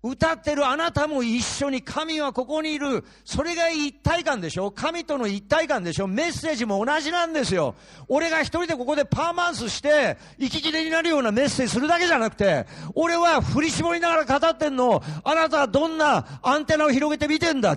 [0.00, 3.04] 歌ってるあなたも一緒に神はここにいる。
[3.24, 4.70] それが一体感でしょ？
[4.70, 6.06] 神との一体感でしょ？
[6.06, 7.74] メッセージも同じなんですよ。
[8.06, 17.76] 俺が一人でここでパーマンスして、息切れになるようなメッセージするだけじゃなくて、俺は振り絞りながら語ってんのあなたはどんなアンテナを広げて見てんだ？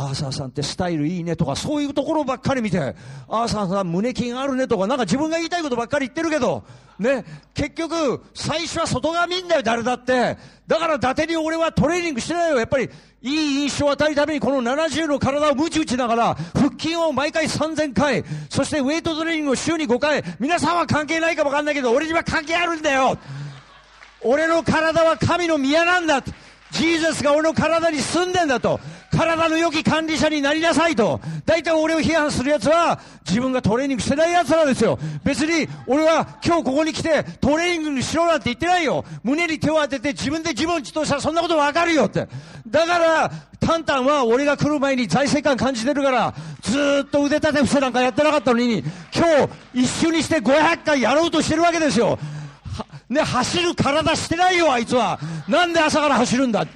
[0.00, 6.62] アーサーさんってスタイルいいねとか、そういうところばっかり見て、アーサーさん胸筋あるねとか、なんか自分が言いたいことばっかり言ってるけど、
[7.00, 10.38] ね、結局、最初は外側見んだよ、誰だって。
[10.68, 12.58] だから伊達に俺はトレーニングしてないよ。
[12.58, 12.88] やっぱり、
[13.22, 23.18] いい印象を与えるためにこの70の体をムチ打ちながら、腹筋を毎回3000回、そしてウェイトトレーニングを週に5回、皆さんは関係ないかもわかんないけど、俺には関係あるんだよ。
[24.22, 26.22] 俺の体は神の宮なんだ。
[26.70, 28.78] ジーザスが俺の体に住んでんだと。
[29.10, 31.20] 体の良き管理者になりなさいと。
[31.46, 34.98] 大体俺を批判する奴は、自分がトレーニングしてない奴らですよ。
[35.24, 39.04] 別に、俺は今日ここに来て、トレーニングにしろなんて言ってないよ。
[39.24, 42.28] 胸に手を当てて自分で自分を自動したらそんなことわかるよって。
[42.68, 49.26] だから、タンタンは俺が来る前に財政感感じてるから、ずーっと腕立て伏せなんかやってなかったのに、今
[49.74, 52.18] 日一緒にして500回やろうとしてるわけですよ。
[53.08, 55.18] ね、走る体してないよ、あいつは。
[55.48, 56.66] なんで朝から走るんだ？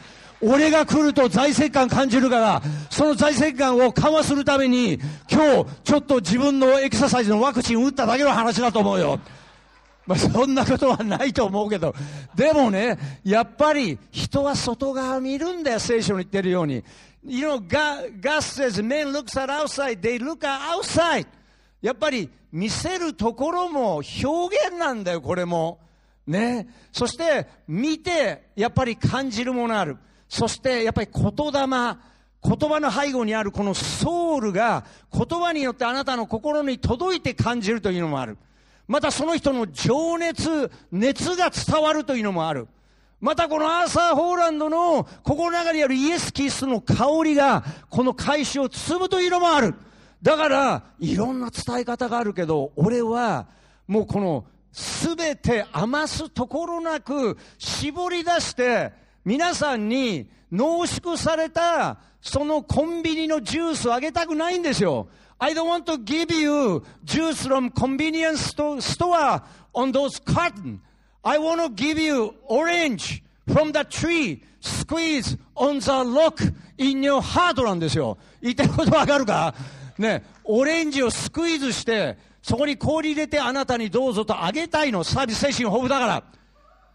[0.42, 4.98] 俺が来ると財政感感じるから、その財政感を緩和するために、
[5.30, 9.20] 今日、ちょっと自分のエクササイズのワクチン打っただけの話だと思うよ。
[10.04, 11.94] まあ、そんなことはないと思うけど、
[12.34, 16.82] でもね、やっぱり人は外側見るんだよ、聖書に言ってるように。
[17.24, 21.24] You know, God, God says, men looks at outside, they look at outside.
[21.80, 25.78] やっぱり見せるところも表現なんだよ、これも。
[26.26, 26.66] ね。
[26.90, 29.98] そして、見て、やっぱり感じるものある。
[30.32, 38.38] そして、やっぱり言霊、言葉の背後にあるこのソウルが言葉によってあなたの心に届いて感じるというのもある。
[38.88, 42.66] またその人の情熱、熱が伝わるというのもある。
[43.20, 49.74] またこのアーサー・ホーランドの心の中にあるイエス・キリストの香りがこの会社を包むというのもある。
[50.22, 53.48] だから、いろんな伝え方があるけど、俺は
[53.86, 65.08] もうこのすべて余すところなく絞り出して皆さんに濃縮されたそのコンビニのジュースをあげたくないんですよ。
[65.38, 69.42] I don't want to give you juice from convenience store
[69.74, 70.78] on those carton.
[71.22, 76.42] I want to give you orange from the tree squeeze on the rock
[76.78, 78.18] in your heart なんですよ。
[78.40, 79.54] 言ってることわかるか
[79.98, 85.04] ね、オレンジをスクイーズして、そこに氷入れてあなたにどうぞとあげたいの。
[85.04, 86.24] サービス精神豊富だから。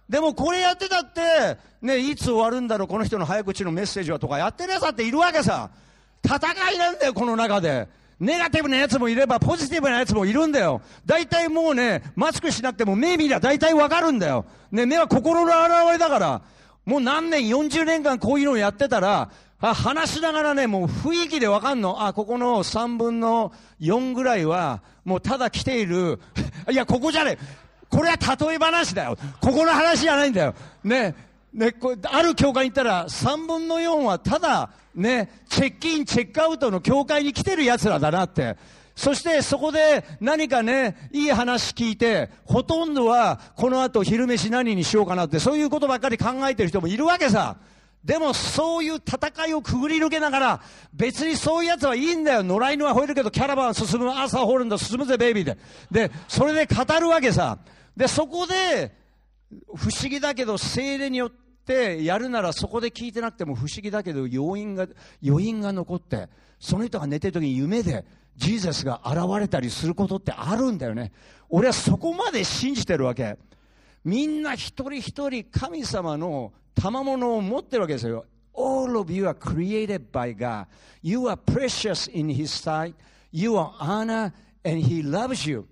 [0.09, 5.69] でもこれやってたって、ね、いつ終わるんだろう、この人の早口のメッセージはとかやってるやつだっているわけさ。
[6.25, 6.37] 戦
[6.71, 7.87] いなんだよ、この中で。
[8.19, 10.81] ネガティブなやつもいれば、ポジティブなやつもいるんだよ。
[11.05, 14.45] 大体もうね、マスクしなくても目見りゃ大体わかるんだよ。
[14.71, 16.41] ね、目は心の表れだから。
[16.85, 22.05] もう何年、40年間こういうのをやってたら、あ話しながらね、もう雰囲気でわかんの。
[22.05, 26.19] あ、ここの3分の4ぐらいは、もうただ来ている。
[26.71, 27.66] いや、ここじゃねえ。
[27.89, 29.17] これは例え話だよ。
[29.41, 30.55] ここの話じゃないんだよ。
[30.83, 31.15] ね。
[31.53, 38.57] ね、こある教会に行ったら、3分の4はただ、ね、チェックイン、チェックアウトの教会に来てる奴らだなって。
[38.95, 47.57] そしてそこで何かね、いい話聞いて、ほとんどはこの後昼飯何にしようかなって、そういうことばっかり考えてる人もいるわけさ。
[48.03, 50.61] でもそういう戦いをくぐり抜けながら、
[50.93, 52.43] 別にそういうやつはいいんだよ。
[52.43, 55.57] 野良犬は吠えるけど、キャラバン進む、朝ホールンド進むぜ、ベイビーで。
[55.91, 57.57] で、それで語るわけさ。
[57.97, 58.95] で、そこで、
[59.75, 61.31] 不思議だけど、精霊によっ
[61.65, 64.87] てやるならそこで聞いてなくても不思議だけど、要因が、
[65.25, 66.29] 余韻が残って、
[66.59, 68.05] その人が寝てる時に夢で、
[68.35, 71.11] ジーザスが現れたりすることってあるんだよね。
[71.49, 73.35] 俺はそこまで信じてるわけ。
[74.05, 78.25] みんな一人一人神様の賜物を持ってるわけですよ。
[78.53, 80.67] All of you are created by God.
[81.01, 82.93] You are precious in His sight.
[83.31, 84.31] You are honor
[84.63, 85.65] and He loves you.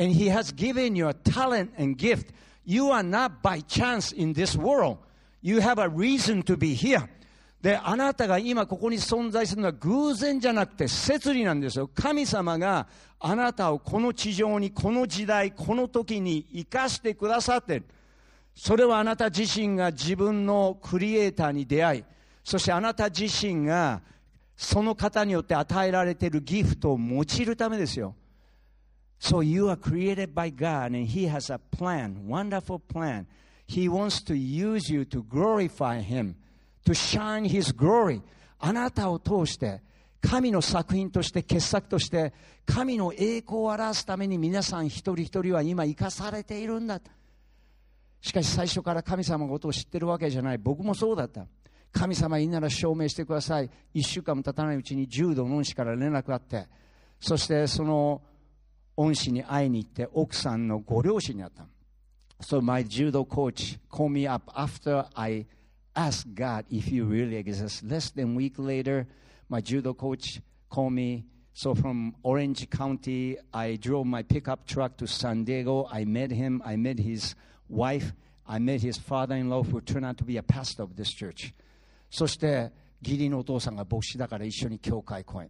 [0.00, 2.32] And He has given you a talent and gift.
[2.64, 4.96] You are not by chance in this world.
[5.42, 7.06] You have a reason to be here.
[7.60, 11.90] で、あなたが今ここに存在するのは偶然じゃなくて摂理なんですよ。
[11.94, 12.86] 神様が
[13.18, 17.84] あなたをこの地上に、この時代、この時に生かしてくださってる。
[18.54, 22.04] それはあなた自身が自分のクリエイターに出会い、
[22.42, 24.00] そしてあなた自身が
[24.56, 28.14] その方によって与えられているギフトを用いるためですよ。
[29.20, 33.26] So you are created by God and He has a plan, wonderful plan.
[33.66, 36.36] He wants to use you to glorify Him,
[36.86, 38.22] to shine His glory.
[38.58, 39.82] あなたを通して
[40.22, 42.32] 神の作品として傑作として
[42.66, 47.00] 神の栄光を表すために皆さん一人一人は今生かされているんだ。
[48.22, 50.58] しかし最初から神様のことを知ってるわけじゃない。
[50.58, 51.46] 僕もそうだった。
[51.92, 53.70] 神様いいなら証明してください。
[53.92, 56.66] 一週間も経たないうちに重度の恩師から連絡があって、
[57.18, 58.22] そしてその
[58.97, 61.65] 恩師に会いに行って奥さんのご両親に会った。
[62.41, 65.45] So my judo coach called me up after I
[65.95, 67.85] asked God if you really exist.
[67.85, 69.07] Less than a week later,
[69.49, 71.23] my judo coach called me.
[71.53, 75.87] So from Orange County, I drove my pickup truck to San Diego.
[75.89, 76.61] I met him.
[76.65, 77.35] I met his
[77.69, 78.13] wife,
[78.47, 81.53] I met his father-in-law who turned out to be a pastor of this church.
[82.09, 82.71] そして
[83.01, 85.49] 義理のお父さんが牧師だから一緒に教会公演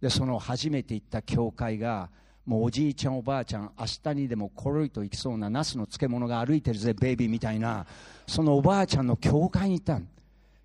[0.00, 2.10] でその初めて行った教会が
[2.47, 7.85] もうおじいちゃんおばあちゃん明日にでもコロリと行きそうなナスの漬物が歩いてるぜベイビーみたいな
[8.25, 10.01] そのおばあちゃんの教会に行った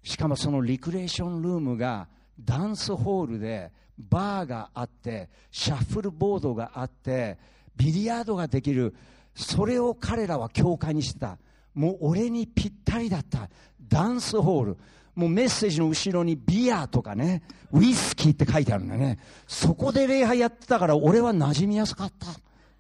[0.03, 2.09] しかもそのリクレーションルームが
[2.41, 7.37] ダンスホールでバーがあってシャッフルボードがあって
[7.77, 8.95] ビリヤードができる。
[9.35, 11.39] それを彼らは教会にしてた。
[11.75, 13.49] もう俺にぴったりだった。
[13.89, 14.77] ダンスホール。
[15.16, 17.42] もうメッセージの後ろにビアとかね、
[17.72, 19.18] ウイスキーって書いてあるんだよね。
[19.48, 22.28] そこで礼拝やってたから俺は馴染みやすかった。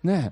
[0.03, 0.31] ね。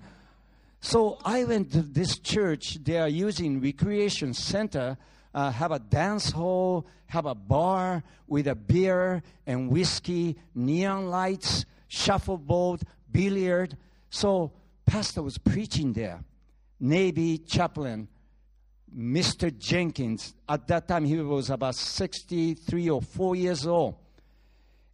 [0.81, 2.83] So I went to this church.
[2.83, 4.97] They are using recreation center,
[5.33, 11.65] uh, have a dance hall, have a bar with a beer and whiskey, neon lights,
[11.87, 13.77] shuffleboard, billiard.
[14.11, 14.51] So
[14.85, 16.23] pastor was preaching there.
[16.79, 18.08] Navy chaplain
[18.95, 19.55] Mr.
[19.57, 20.33] Jenkins.
[20.47, 23.95] At that time, he was about 63 or 4 years old.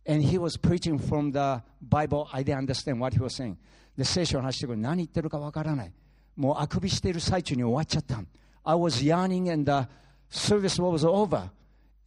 [0.06, 2.28] And he was preaching from the Bible.
[2.34, 3.58] I didn't understand what he was saying.
[3.98, 5.94] で、聖書を話してくる何言ってるかわからない。
[6.36, 8.24] もうあくびしている最中に終わっちゃった。
[8.64, 9.88] I was yawning and the
[10.30, 11.50] service was over.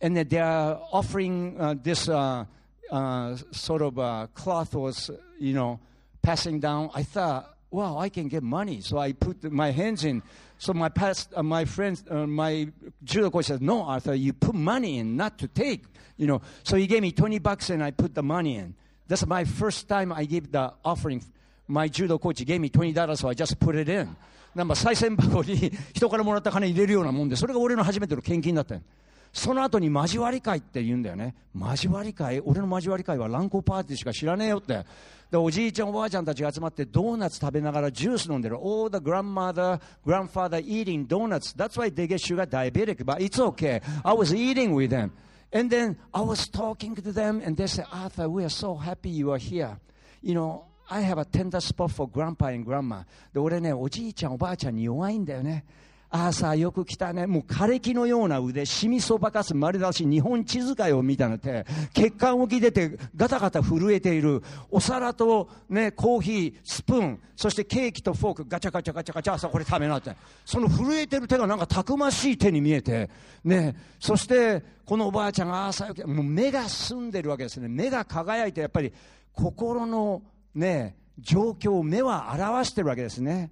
[0.00, 2.44] And they are offering uh, this uh,
[2.90, 5.78] uh, sort of uh, cloth was, you know,
[6.22, 6.90] passing down.
[6.94, 8.80] I thought, wow, I can get money.
[8.80, 10.22] So I put my hands in.
[10.58, 12.68] So my past, uh, my friends, uh, my
[13.02, 15.84] judo coach said, "No, Arthur, you put money in, not to take."
[16.16, 18.74] You know, so he gave me twenty bucks and I put the money in.
[19.08, 21.22] That's my first time I gave the offering.
[21.66, 24.16] My judo coach gave me twenty dollars, so I just put it in.
[24.54, 28.82] なんか賽銭箱に人からもらった金入れるようなもんで、それが俺の初めての献金だったよ。
[29.31, 31.35] その後に交わり会って言うんだよね。
[31.55, 34.85] 交わり会俺の交わり会は乱交パーティーしか知らねえよって。
[35.31, 38.55] で、おじいちゃんおばあちゃんたちが集まってドーナツ食べながらジュース飲んでる。
[38.57, 41.55] All the grandmother, grandfather eating donuts.
[41.55, 43.05] That's why they get sugar diabetic.
[43.05, 43.81] But it's okay.
[44.03, 45.11] I was eating with them.
[45.51, 49.09] And then I was talking to them and they said, Arthur, we are so happy
[49.09, 49.77] you are here.
[50.21, 53.05] You know, I have a tender spot for grandpa and grandma.
[53.31, 55.65] で、俺ね、おじいちゃんおばあちゃんに弱いんだよね。
[56.11, 57.27] ああさ、よく来たね。
[57.27, 64.41] もう枯れ木のような腕、シミそばかす丸出し、日本地図界を見たのて、血管浮き出て、ガタガタ震えている。
[64.71, 70.15] お皿とね、コーヒー、スプーン、そしてケーキとフォーク、ガチャガチャガチャガチャ、さ、これ食べなって。
[70.45, 73.07] その震えてる手がなんかたくましい手に見えて、
[73.43, 77.67] ね、そして、このおばあちゃんが朝よけ、もう目が澄んでるわけですね。
[77.67, 78.91] 目が輝いて、やっぱり、
[79.33, 80.23] 心の
[80.55, 83.51] ね、状況を目は表してるわけですね。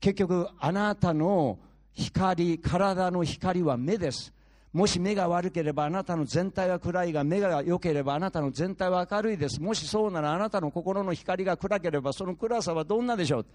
[0.00, 1.58] 結局、あなたの
[1.94, 4.32] 光、体の光は目です。
[4.72, 9.60] もし目が悪ければあなたの全体は暗いが目が良ければあなたの全体は明るいです。
[9.60, 13.46] もしそうならあなたの心の光が暗ければその暗さはどんなでしょう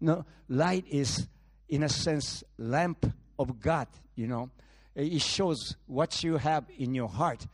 [0.00, 1.28] no, ?Light is
[1.68, 3.08] in a sense lamp
[3.38, 4.50] of God, you know.
[4.96, 7.46] It shows what you have in your heart.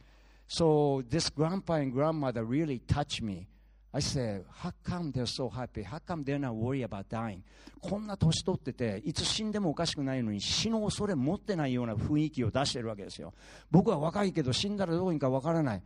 [0.47, 3.49] So this grandpa and grandmother really touched me.
[3.95, 5.83] I said, how come they're so happy?
[5.83, 7.41] How come they're not worried about dying?
[7.81, 13.35] こんな年取ってて、いつ死んでもおかしくないのに死の恐れ持ってないような雰囲気を出してるわけですよ。
[13.71, 15.83] 僕は若いけど死んだらどうにかわからない。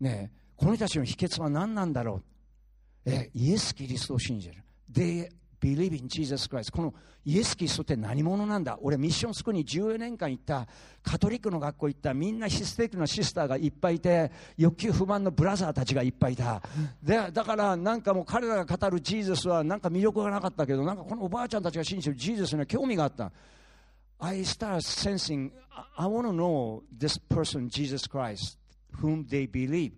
[0.00, 2.22] ねえこの人たちの秘訣は何なんだろ
[3.04, 3.10] う？
[3.10, 4.62] え、イエス・キリストを信じる。
[4.92, 5.28] They
[5.62, 6.72] believe in Jesus Christ.
[6.72, 6.92] この
[7.24, 8.76] イエス・キリストって何者なんだ？
[8.82, 10.66] 俺ミッションスクールに14年間行った
[11.04, 16.60] カトリックの学校行ったみんなヒステリックなシスターがいっぱいいて欲求不満のブラザーたちがいっぱいいた。
[17.00, 20.66] でだからなんかもう彼らが語るジーザスはなんか魅力がなかった。
[20.66, 23.30] けどなんかこのおばあちゃんたちが信じてるジーザスには興味があった。
[24.18, 25.50] I start sensing
[25.96, 28.58] I want to know this person Jesus Christ
[29.00, 29.92] whom they believe.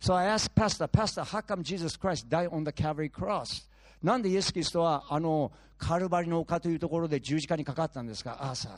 [0.00, 3.66] So I asked Pastor, Pastor, how come Jesus Christ died on the Calvary cross?
[4.04, 8.72] なんでイエス・キリストはあのカルバリの丘というところで十字架にかかったんですかアーサー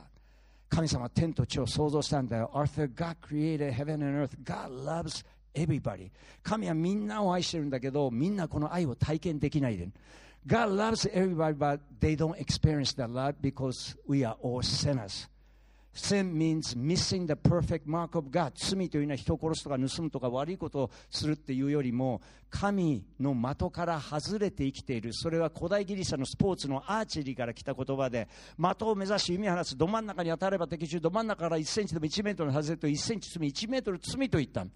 [0.69, 6.13] 神様は天と地を創造したんだよ Arthur God created heaven and earth God loves everybody
[6.45, 9.89] 神はみんなを愛してるんだけどみんなこの愛を体験できないで
[10.47, 15.29] God loves everybody but they don't experience that love because we are all sinners
[15.97, 18.53] Sin means missing the perfect mark of God.
[18.55, 22.21] 罪というのは人を殺すとか盗むとか悪いことをするっていうよりも
[22.51, 25.15] 神の的から外れて生きている。
[25.15, 28.29] それは古代ギリシャのスポーツのアーチェリーから来た言葉で
[28.59, 34.67] 的を目指し弓を放つど真ん中に当たれば敵中ど真ん中から1センチでも1メートル外れると1センチ罪1メートル罪と言った。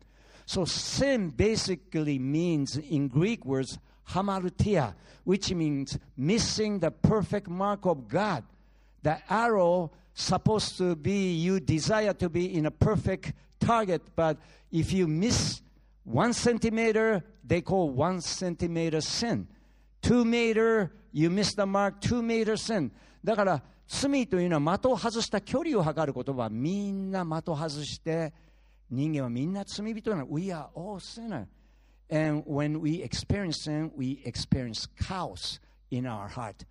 [0.46, 4.94] So sin basically means in Greek words hamartia
[5.24, 8.42] which means missing the perfect mark of God.
[9.02, 14.37] The arrow supposed to be, you desire to be in a perfect target, but
[14.71, 15.61] if you miss
[16.03, 19.47] one centimeter, they call one centimeter sin.
[20.01, 22.91] Two meter, you miss the mark, two meter sin.
[23.23, 28.33] だから罪というのは的を外した距離を測る言葉みんな的外して
[28.89, 31.47] 人間はみんな罪人なの We are all sinner
[32.11, 35.59] and when we experience sin we experience chaos
[35.89, 36.65] in our heart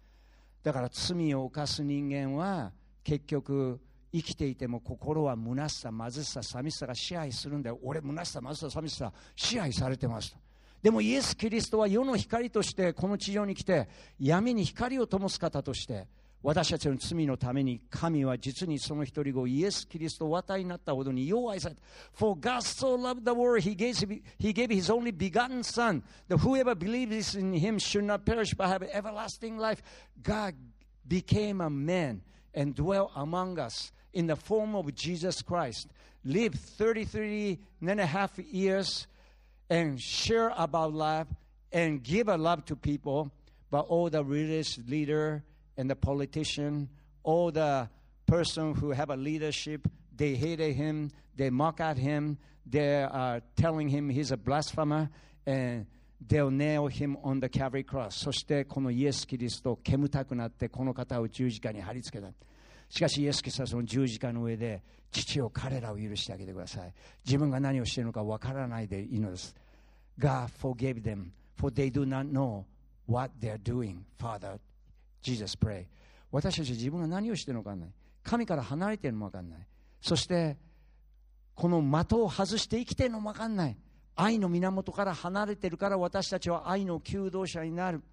[0.63, 2.73] だから罪を犯す人間は
[3.10, 3.80] 結局
[4.14, 10.38] 生きていても心は虚しさ貧しさ寂しさが支配するんだよ俺虚しさ貧しさ寂しさ支配されてます
[10.84, 13.90] でもイエス・キリストは世の光としてこの地上に来て
[14.20, 16.06] 闇に光を灯す方として
[16.44, 21.82] 私たちの罪のために神は実にその一人子イエス・キリストを渡りになったほどによう愛された。
[22.14, 26.76] For God so loved the world, he gave, he gave his only begotten Son, that whoever
[26.76, 29.82] believes in him should not perish but have everlasting life.
[30.22, 30.54] God
[31.06, 32.22] became a man
[32.54, 35.88] and dwell among us in the form of Jesus Christ,
[36.24, 39.08] lived 33 and a half years
[39.70, 41.28] and share about love
[41.72, 43.32] and give a love to people,
[43.70, 45.44] but all the religious leader
[45.78, 46.90] and the politician,
[47.24, 47.90] all the
[48.26, 53.90] person who have a leadership, they hated him, they mock at him, they are telling
[53.90, 55.10] him he's a blasphemer,
[55.46, 55.86] and
[56.26, 58.12] they'll nail him on the Calvary cross.
[58.12, 62.32] そしてこのイエス・キリストを煙たくなってこの方を十字架に貼り付けた。
[62.90, 66.94] しかしイエス・キリストはその十字架の上で父を彼らを許してあげてください。
[67.26, 69.56] 自分が何をしているのかわからないでいいのです。
[70.20, 72.64] God forgave them, for they do not know
[73.08, 74.60] what they're doing, Father.
[75.22, 75.86] Jesus pray.
[76.32, 77.96] 私たち自分が何をしているのか分からない。
[78.24, 79.68] 神から離れているのも分からない。
[80.02, 80.58] そして、
[81.56, 83.78] この的を外して生きているのも分からない。
[84.22, 88.04] 愛の源から離れてるから私たちは愛の求道者になる。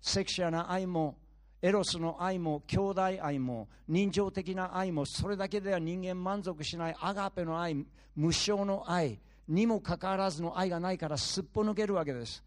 [0.00, 1.16] セクシャな愛も、
[1.60, 7.74] エロスの愛も、兄弟愛も、人情的な愛も、それだけでは人間満足しないアガペの愛、
[8.14, 12.44] 無償の愛にもかかわらずの愛がないからすっぽ抜けるわけです。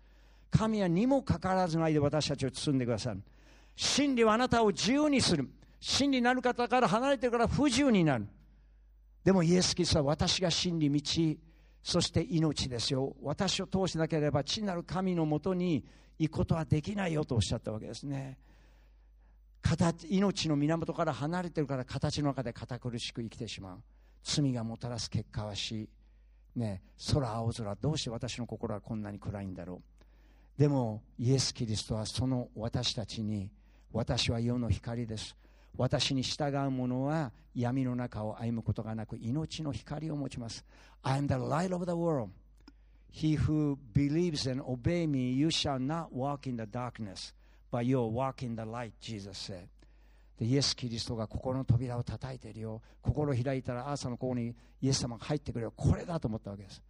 [0.50, 3.22] 神はにもかかわらずの愛で私たちを包んでくださる。
[3.76, 5.50] 真理はあなたを自由にする。
[5.82, 8.28] 真理なる方から離れてるから不自由になる。
[9.26, 11.36] でもイエス・キリストは私が真理、道、
[11.84, 13.16] そして命ですよ。
[13.22, 15.84] 私を通しなければ地なる神のもとに
[16.20, 18.38] 行くことはできないよとおっしゃったわけですね。
[19.62, 23.82] 形命の源から離れてるから形の中で堅苦しく生きてしまう。
[24.24, 25.90] 罪がもたらす結果は死。
[26.56, 26.82] ね、
[27.14, 29.82] 空青空、どうして私の心はこんなに暗いんだろ
[30.58, 30.60] う。
[30.60, 33.50] でも、イエス・キリストはその私たちに
[33.94, 35.36] 私は世の光です。
[35.78, 40.66] 私に従う者は闇の中を歩むことがなく命の光を持ちます。
[41.04, 42.30] I am the light of the world.
[43.12, 47.34] He who believes and obeys me, you shall not walk in the darkness,
[47.72, 49.68] but you'll walk in the light, Jesus said.
[50.40, 52.82] でイエス・キリストが心の扉を叩いているよ。
[53.02, 55.74] 心を開いたら朝のここにイエス様が入ってくるよ。
[55.76, 56.82] これだと思ったわけです。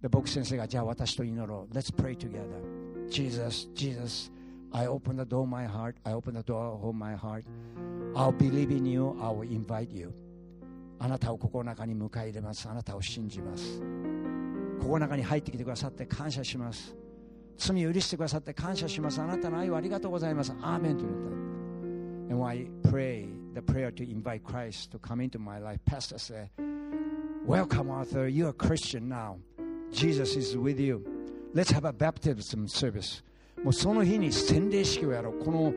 [0.00, 1.74] で僕先生がじゃあ私と祈ろう。
[1.74, 3.08] Let's pray together.
[3.08, 4.30] Jesus, Jesus.
[4.73, 5.95] I open the door of my heart.
[6.05, 7.43] I open the door of my heart.
[8.15, 9.17] I'll believe in you.
[9.21, 10.13] I will invite you.
[10.99, 12.67] あなたを心の中に迎え入れます。
[12.67, 13.79] あなたを信じます。
[14.79, 16.95] ここの中に入ってきてくださって感謝します。
[17.57, 19.21] 罪を許してくださって感謝します。
[19.21, 20.53] あなたの愛をありがとうございます。
[20.61, 21.29] アーメンと言った。
[22.29, 26.49] And when I pray the prayer to invite Christ to come into my life, Pastor said,
[27.43, 28.27] Welcome, Arthur.
[28.27, 29.37] You're a Christian now.
[29.91, 31.03] Jesus is with you.
[31.53, 33.23] Let's have a baptism service.
[33.62, 35.44] もうその日に洗礼式をやろう。
[35.44, 35.72] この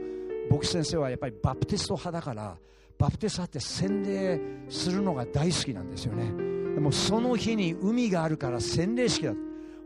[0.50, 2.58] 牧師先生はやっぱりバプテスト派だから
[2.98, 6.26] バプテスト派って洗礼するのが大好きなんですよね。
[6.74, 9.34] でもその日に海があるから洗礼式だ。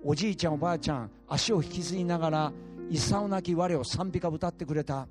[0.04, 2.54] おじいちゃんおばあちゃん足を引きずりながら
[2.90, 5.08] 勇なき我を賛美歌歌ってくれた。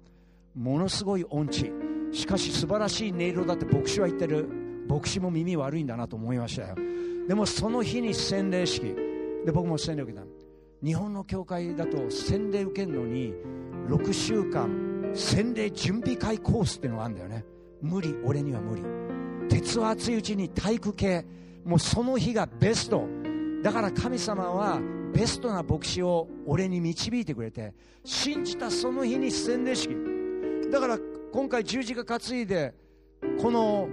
[0.55, 1.73] ものすごい音痴。
[2.13, 4.49] しかし素晴らしい音色だって牧師は言ってる。
[4.89, 6.75] 牧師も耳悪いんだなと思いましたよ。
[7.29, 8.95] でもその日に洗礼式。
[9.47, 10.25] で僕も洗礼を受けた。
[10.83, 13.35] 日本の教会だと洗礼受けるのに
[13.89, 17.45] 6週間洗礼準備会コースっていうのがあるんだよね。
[17.83, 18.83] 無理俺には無理。
[19.49, 21.27] 鉄は熱いうちに体育系。
[21.65, 23.07] もうその日がベスト。
[23.63, 24.81] だから神様は
[25.13, 27.75] ベストな牧師を俺に導いてくれて
[28.05, 29.95] 信じたその日に洗礼式。
[30.71, 30.99] だから
[31.33, 32.75] 今回十字架担いで
[33.41, 33.89] この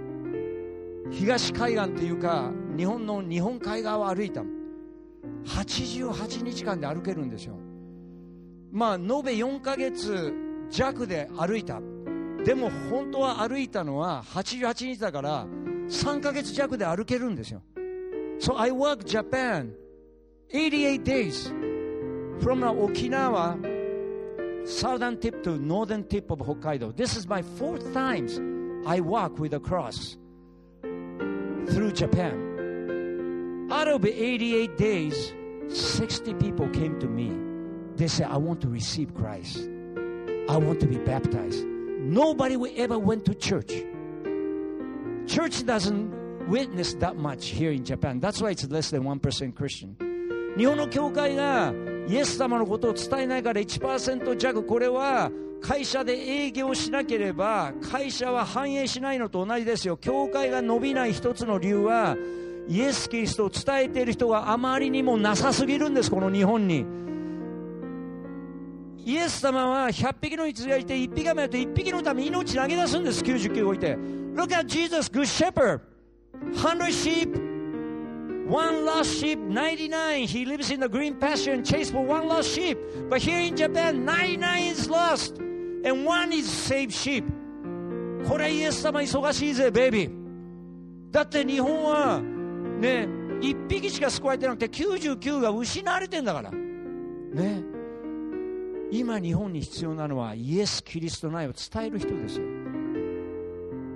[1.10, 4.42] 東海岸っていうか日本の日本海側を歩いた
[5.44, 7.56] 88日間で歩けるんですよ
[8.70, 10.32] まあ延べ4ヶ月
[10.70, 11.80] 弱で歩いた
[12.44, 15.46] でも本当は歩いたのは88日だから
[15.88, 17.62] 3ヶ月弱で歩けるんですよ
[18.40, 19.72] So I work Japan
[20.52, 21.52] 88 days
[22.40, 23.58] from Okinawa
[24.66, 28.40] southern tip to northern tip of Hokkaido This is my fourth times
[28.86, 30.16] I walk with a cross
[30.82, 32.47] through Japan
[33.70, 35.34] Out of 88 days,
[35.68, 37.32] 60 people came to me.
[37.96, 39.68] They said, I want to receive Christ.
[40.48, 41.66] I want to be baptized.
[41.66, 43.72] Nobody ever went to church.
[45.26, 48.20] Church doesn't witness that much here in Japan.
[48.20, 49.96] That's why it's less than 1% Christian.
[50.56, 51.72] 日本の教会が
[52.08, 62.16] イエス様のことを伝えないから1%弱これは会社で営業しなければ会社は繁栄しないのと同じですよ教会が伸びない一つの理由は
[62.68, 66.84] イエス・キリストを伝えている人があまりにもなさすぎるんですこの日本に
[68.98, 73.96] イエス様は100匹の羊がいて1匹がめと1匹のために命投げ出すんです99を置いて
[74.34, 75.80] Look at Jesus good shepherd
[76.52, 77.48] 100 sheep
[78.46, 82.50] one lost sheep 99 he lives in the green pasture and chase for one lost
[82.50, 82.76] sheep
[83.08, 87.24] but here in Japan 99 is lost and one is saved sheep
[88.28, 90.10] これイエス様忙しいぜベイビー
[91.10, 92.20] だって日本は
[92.78, 93.08] ね
[93.40, 96.50] 1匹しか救われてなくて99が失われてんだから。
[96.50, 97.62] ね。
[98.90, 102.46] 今日本に必要なのはイエス・キリストの愛を伝える人ですよ。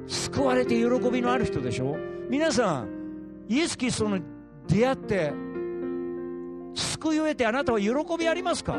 [0.06, 1.96] 救われて喜びのある人でしょ。
[2.28, 2.88] 皆さん
[3.48, 4.20] イエス・キリストの
[4.68, 5.32] 出会って
[6.74, 8.76] 救いを得てあなたは喜びありますか？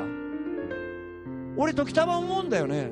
[1.57, 2.91] 俺時たま思うんだよね。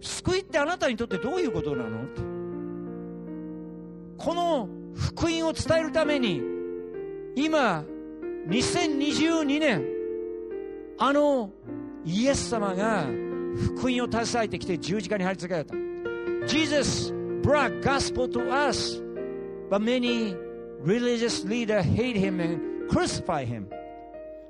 [0.00, 1.98] 救いってあなたにとってどういうことなの？
[4.16, 6.40] この福音を伝えるために
[7.36, 7.84] 今
[8.48, 9.84] 2022年
[10.98, 11.50] あの
[12.04, 13.06] イエス様が
[13.76, 19.00] 福音を携えてきて十字架に貼り付けられた Jesus brought gospel to us
[19.70, 20.36] but many
[20.82, 23.66] religious leaders hate him and crucify him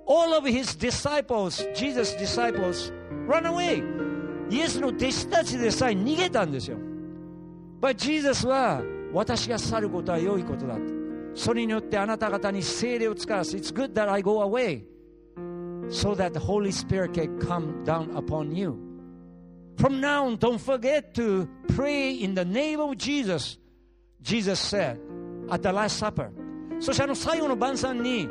[0.07, 2.92] all of his disciples Jesus disciples
[3.26, 3.82] run away
[4.51, 6.76] イエスの弟子たちでさえ逃げたんですよ
[7.80, 8.82] But Jesus は
[9.14, 10.76] 私が去ることは良いことだ
[11.34, 14.82] それによってあなた方に聖霊を使わす It's good that I go away
[15.88, 18.76] so that the Holy Spirit can come down upon you
[19.76, 23.58] From now on don't forget to pray in the name of Jesus
[24.20, 24.98] Jesus said
[25.48, 26.30] at the Last Supper
[26.80, 28.28] そしてあの最後の晩餐に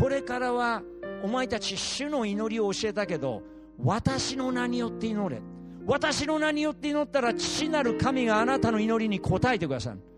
[0.00, 0.82] これからは
[1.22, 3.42] お前たち主の祈りを教えたけど
[3.78, 5.40] 私の名によって祈れ
[5.86, 10.15] 私の名によって祈ったら父なる神があなたの祈りに応えてください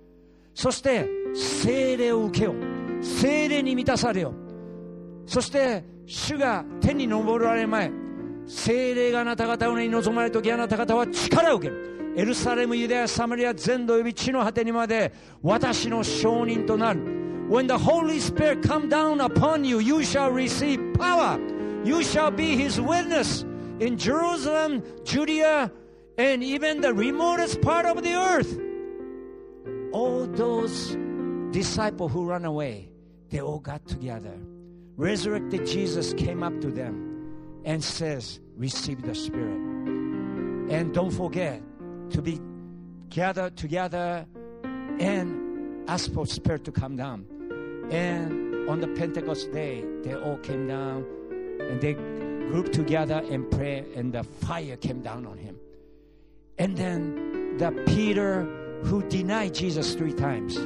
[0.59, 7.93] そして精霊を受けよう精霊に満たされようそして主が天に昇られる前
[8.45, 15.13] 精霊があなた方に望まれる時あなた方は力を受けるエルサレムユダヤサマリア全土及び地の果てにまで
[15.45, 17.01] 私の証人となる
[17.49, 21.39] When the Holy Spirit come down upon you you shall receive power
[21.85, 23.45] you shall be his witness
[23.79, 25.71] in Jerusalem, Judea,
[26.19, 28.68] and even the remotest part of the earth.
[29.93, 30.97] All those
[31.51, 32.91] disciples who ran away,
[33.31, 34.35] they all got together.
[34.97, 39.59] Resurrected Jesus came up to them and says, Receive the Spirit.
[40.71, 41.63] And don't forget
[42.11, 42.41] to be
[43.09, 44.27] gathered together
[44.99, 47.27] and ask for Spirit to come down.
[47.91, 51.07] And on the Pentecost day, they all came down
[51.61, 55.57] and they grouped together and prayed, and the fire came down on him.
[56.59, 58.47] And then the Peter
[58.85, 60.59] who denied Jesus three times,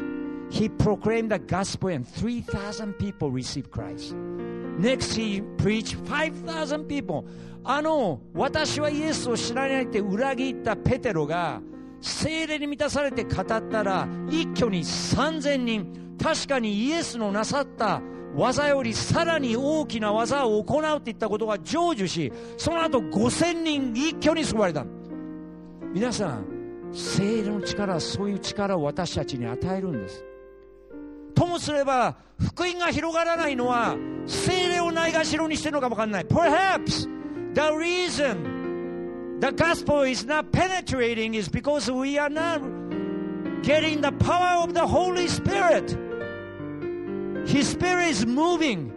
[0.50, 4.14] he proclaimed the gospel, and 3,000 people received Christ.
[4.14, 7.24] Next, he preached 5,000 people.
[7.64, 11.60] あの、私はイエスを知らないって裏切ったペテロが、
[12.00, 18.02] 精霊に満たされて語ったら、一挙に3000人、確かにイエスのなさった
[18.34, 24.86] 技よりさらに大きな技を行うっていったことが成就しその後5000人一挙に救われた
[25.92, 26.61] 皆さん
[26.92, 30.24] 聖霊の力はそういう力を私たちに与えるんです
[31.34, 37.08] ともすれば福音が広がらないのは聖霊をないがしろにしてるのかもわかんない Perhaps
[37.54, 42.60] the reason the gospel is not penetrating is because we are not
[43.62, 45.96] getting the power of the Holy Spirit
[47.46, 48.92] His Spirit is moving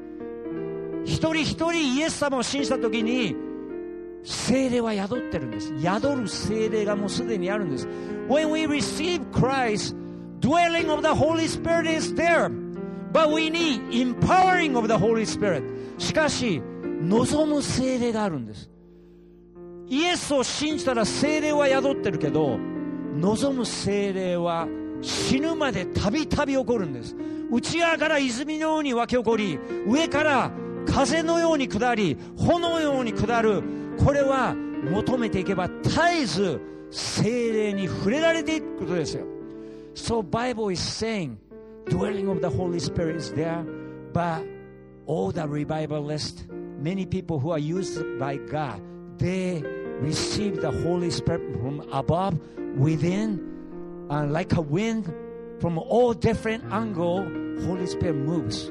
[1.06, 3.45] 一人一人イエス様を信じた時に
[4.26, 5.72] 精霊は宿ってるんです。
[5.80, 7.88] 宿る精霊がもうすでにあるんです。
[8.28, 9.96] When we receive Christ
[10.40, 12.50] dwelling of the Holy Spirit is there.
[13.14, 15.64] But we need empowering of the Holy Spirit.
[16.00, 16.62] しかし
[17.02, 18.70] 望む精霊があるんです。
[19.88, 22.58] イエスを信じたら精霊は宿ってるけど
[23.14, 24.68] 望む精霊は
[25.02, 27.16] 死ぬまでたびたび起こるんです。
[27.52, 30.52] 内側から泉のように湧き起こり上から
[30.88, 33.62] 風のように下り炎のように下る
[33.99, 39.27] これは求めていけば絶えず精霊に触れられていくことですよ
[39.95, 41.37] So Bible is saying
[41.89, 43.65] dwelling of the Holy Spirit is there
[44.13, 44.43] but
[45.07, 46.47] all the revivalists
[46.81, 48.81] many people who are used by God
[49.19, 49.63] they
[50.01, 52.39] receive the Holy Spirit from above
[52.77, 53.51] within
[54.11, 55.13] uh, like a wind
[55.61, 57.23] from all different angle
[57.67, 58.71] holy spirit moves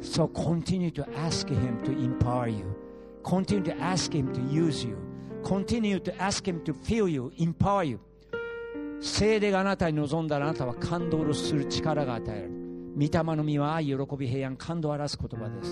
[0.00, 2.73] so continue to ask him to empower you
[3.25, 4.95] Continue to ask him to use you
[5.45, 7.99] continue to ask Him to fill you, empower you.
[8.99, 12.49] 聖霊があなたに望んだらあなたは感動する力が与える。
[12.95, 15.63] 御霊の実は愛、喜び、平安、感動を表す言葉で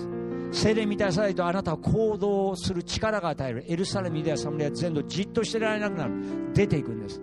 [0.52, 0.62] す。
[0.62, 3.64] 聖霊満たされるとあなたは行動する力が与える。
[3.66, 6.12] エルサレムではサムリア全土じっとしてられなくなる。
[6.54, 7.20] 出ていくんです。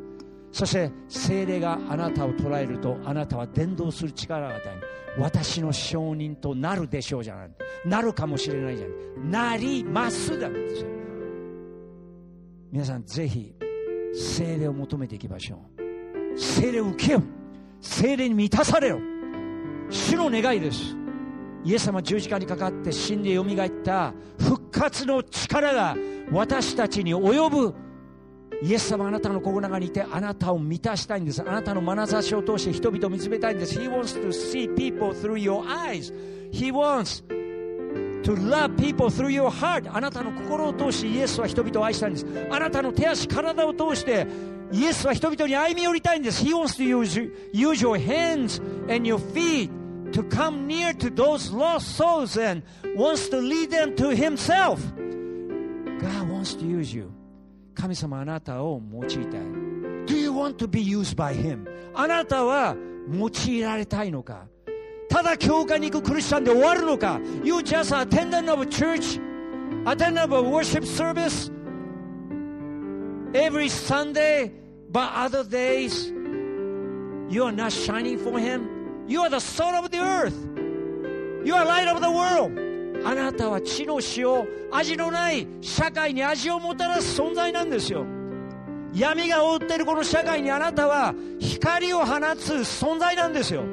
[0.51, 4.90] そして聖霊があなたを捉えるとあなたは伝道する力が与える。
[5.17, 7.51] 私の証人となるでしょうじゃない。
[7.85, 9.51] なるかもしれないじゃない。
[9.51, 10.87] なりますだんですよ。
[12.71, 13.53] 皆さんぜひ
[14.13, 16.39] 聖霊を求めていきましょう。
[16.39, 17.23] 聖霊を受けよう。
[17.81, 18.99] 聖霊に満たされよ。
[19.89, 20.95] 主の願いです。
[21.63, 25.95] イエス様十字架にかかって死んでよみがえった復活の力が
[26.31, 27.75] 私たちに及ぶ
[28.63, 36.13] イエス様あなたの心の中にいてあなたを満たしたいんですあなたの眼差しを通して人々を見つめたいんです He wants to see people through your eyes
[36.51, 37.23] He wants
[38.23, 44.27] to love people through your heart あなたの心を通してイエスは人々を愛したいんですあなたの手足体を通して
[44.71, 48.61] イエスは人々に歩み寄りたいんです He wants to use, use your hands
[48.93, 49.71] and your feet
[50.11, 52.61] to come near to those lost souls and
[52.95, 54.79] wants to lead them to Himself
[55.99, 57.11] God wants to use you
[57.74, 59.20] 神様あなたを用いたい
[60.06, 61.66] Do you want to be used by Him?
[61.94, 62.76] あなたは
[63.12, 64.46] 用いられたいのか
[65.08, 69.20] ただ教会に行くクリスチャンで終わるのか You just attendant of a church
[69.84, 71.50] attendant of a worship service
[73.32, 74.52] every Sunday
[74.90, 76.12] but other days
[77.28, 80.34] you are not shining for Him You are the salt of the earth
[81.44, 82.52] You are light of the world
[83.03, 88.05] あなたは地の塩味のない社会に味をもたらす存在なんですよ。
[88.93, 93.63] 闇が覆っているこの社会にあなたは光を放つ存在なんですよ。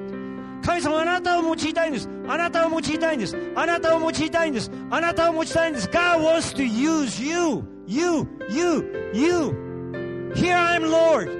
[0.64, 2.08] 神様あなたを用いたいんです。
[2.28, 3.36] あなたを用いたいんです。
[3.54, 4.70] あなたを用いたいんです。
[4.90, 5.88] あなたを用いたいんです。
[5.88, 7.64] God wants to use you.
[7.86, 10.32] You you you.
[10.34, 11.30] Here I am Lord.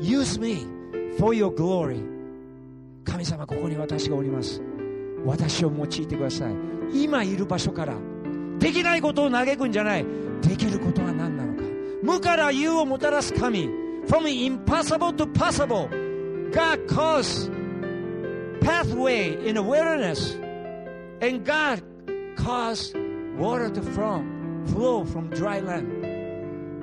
[0.00, 0.66] Use me
[1.18, 2.02] for your glory.
[3.04, 4.60] 神様ここに私がおります。
[5.24, 6.81] 私を用いてください。
[6.92, 7.94] 今いる場所から
[8.58, 10.06] できないことを嘆くんじゃない
[10.42, 11.62] できることは何なのか
[12.02, 13.68] 無から有をもたらす神
[14.06, 15.88] From impossible to possible
[16.52, 17.52] God caused
[18.60, 20.36] pathway in the wilderness
[21.20, 21.82] and God
[22.36, 22.96] caused
[23.38, 24.22] water to flow,
[24.66, 26.02] flow from dry land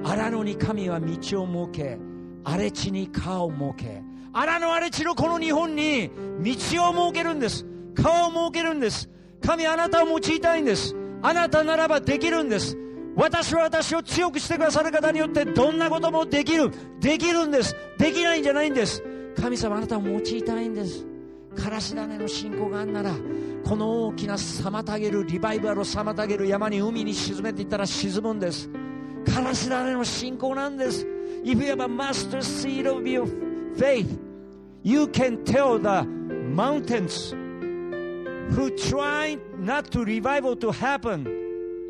[0.04, 1.98] 荒野に神は道を設け
[2.46, 4.02] 荒れ地に川を設け
[4.32, 6.10] 荒野荒れ地のこの日本に
[6.42, 9.10] 道を設けるんです川を設けるんです
[9.42, 10.96] 神あなたを用いたいんです。
[11.22, 12.78] あなたならばできるんです。
[13.16, 16.72] 私は私を強くしてくださる方によってどんなこともできる。
[17.00, 17.76] できるんです。
[17.98, 19.04] できないんじゃないんです。
[19.42, 21.06] 神様あなたを用いたいんです。
[21.56, 23.12] からし種の信仰があんなら
[23.66, 28.70] この大きな妨げるリバイバルを妨げる山に海に沈めていったら沈むんです。
[29.26, 31.06] からし種の信仰なんです。
[31.44, 33.26] If you have a master seed of your
[33.76, 34.08] faith
[34.84, 36.08] you can tell the
[36.54, 37.36] mountains
[38.51, 41.25] who try not to revival to happen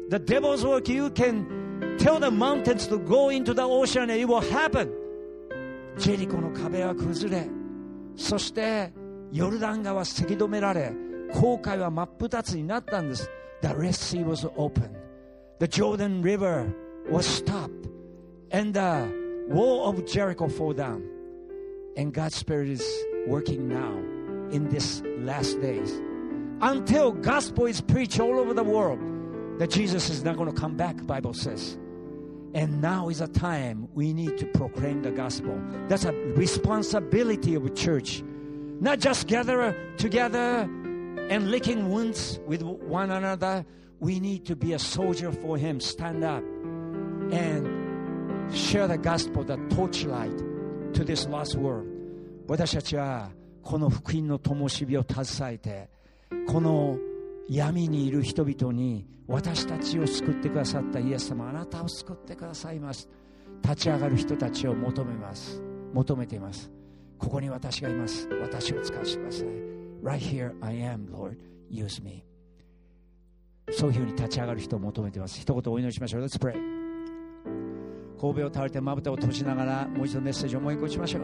[0.09, 4.27] the devil's work you can tell the mountains to go into the ocean and it
[4.27, 4.91] will happen
[5.99, 7.49] ジェリコの壁は崩れ
[8.17, 8.93] そして
[9.33, 10.93] ヨルダン川はせき止められ
[11.33, 13.31] 航海は真っ二つになったんです
[13.63, 14.91] The Red Sea was open
[15.59, 16.73] The Jordan River
[17.09, 17.89] was stopped
[18.51, 19.09] and the
[19.49, 21.03] wall of Jericho fall down
[21.97, 22.85] and God's Spirit is
[23.27, 23.93] working now
[24.51, 26.01] in these last days
[26.61, 28.99] until gospel is preached all over the world
[29.59, 31.79] that Jesus is not going to come back bible says
[32.55, 37.67] and now is a time we need to proclaim the gospel that's a responsibility of
[37.67, 38.23] a church
[38.81, 40.69] not just gather together
[41.29, 43.65] and licking wounds with one another
[44.01, 46.43] we need to be a soldier for him stand up
[47.33, 50.39] and share the gospel the torchlight
[50.95, 51.89] to this lost world
[52.47, 53.31] 私たちは
[53.63, 55.89] この福音の灯火を携えて
[56.48, 56.98] この
[57.48, 63.08] 闇にいる人々に私たちを救ってくださったイエス様あなたを救ってくださいます。
[63.64, 65.62] 立ち上がる人たちを求めます。
[65.94, 66.72] 求めています。
[67.18, 68.28] ここに私がいます。
[68.42, 69.48] 私を使わせてください。
[70.04, 71.38] Right here I am Lord.
[71.70, 72.24] Use me.
[73.72, 75.40] そういうふうに立ち上がる人を求めています。
[75.40, 76.24] 一言お祈りしましょう。
[76.24, 76.54] Let's pray.
[78.20, 81.24] 神戸を倒れてまぶたを閉じながらもう一度メッセージを思い起こしましょう。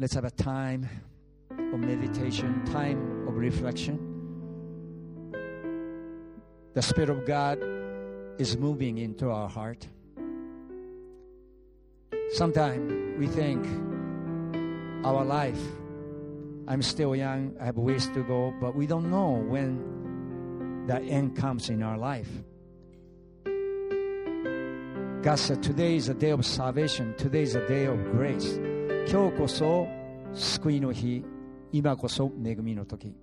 [0.00, 1.13] Let's have a time
[1.73, 3.97] of meditation, time of reflection.
[6.73, 7.59] The Spirit of God
[8.37, 9.87] is moving into our heart.
[12.31, 13.65] Sometimes we think
[15.03, 15.59] our life,
[16.67, 21.35] I'm still young, I have ways to go, but we don't know when the end
[21.35, 22.29] comes in our life.
[25.23, 27.13] God said, Today is a day of salvation.
[27.17, 28.59] Today is a day of grace.
[29.11, 29.87] 今日こそ
[30.33, 31.25] 救いの日。
[31.74, 33.16] 今こそ恵みの時。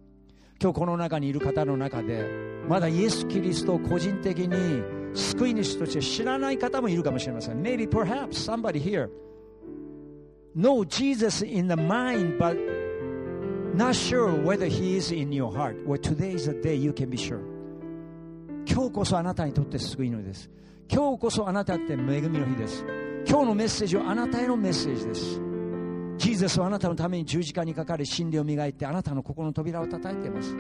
[0.62, 2.28] 今日この中にいる方の中で、
[2.68, 4.84] まだイエス・キリストを個人的に
[5.16, 7.62] 救い主として知らない方もいるかもしれません。
[7.62, 9.10] Maybe perhaps somebody here
[10.54, 12.58] know Jesus in the mind, but
[13.74, 15.78] not sure whether he is in your heart.
[15.88, 17.40] Well, today is the day you can be sure.
[18.66, 20.50] 今日こそあなたにとって救いのです。
[20.92, 22.84] 今日こそあなたって恵みの日です。
[23.26, 25.51] 今日のメッセージはあなたへのメッセージです。
[26.22, 30.56] ジーザスはあなたのために十字架にかかり真理を磨いてあなたの心の扉を叩いています。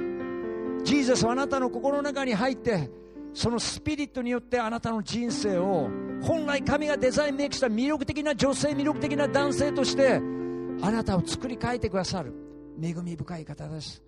[0.83, 2.89] ジーザスはあなたの心の中に入って
[3.31, 5.87] そのスピリットによってあなたの人生を
[6.23, 10.19] 本来神がデザインメイクした魅力的な女性魅力的な男性としてあ
[10.89, 12.33] なたを作り変えてくださる。
[12.81, 14.01] 恵み深い方です。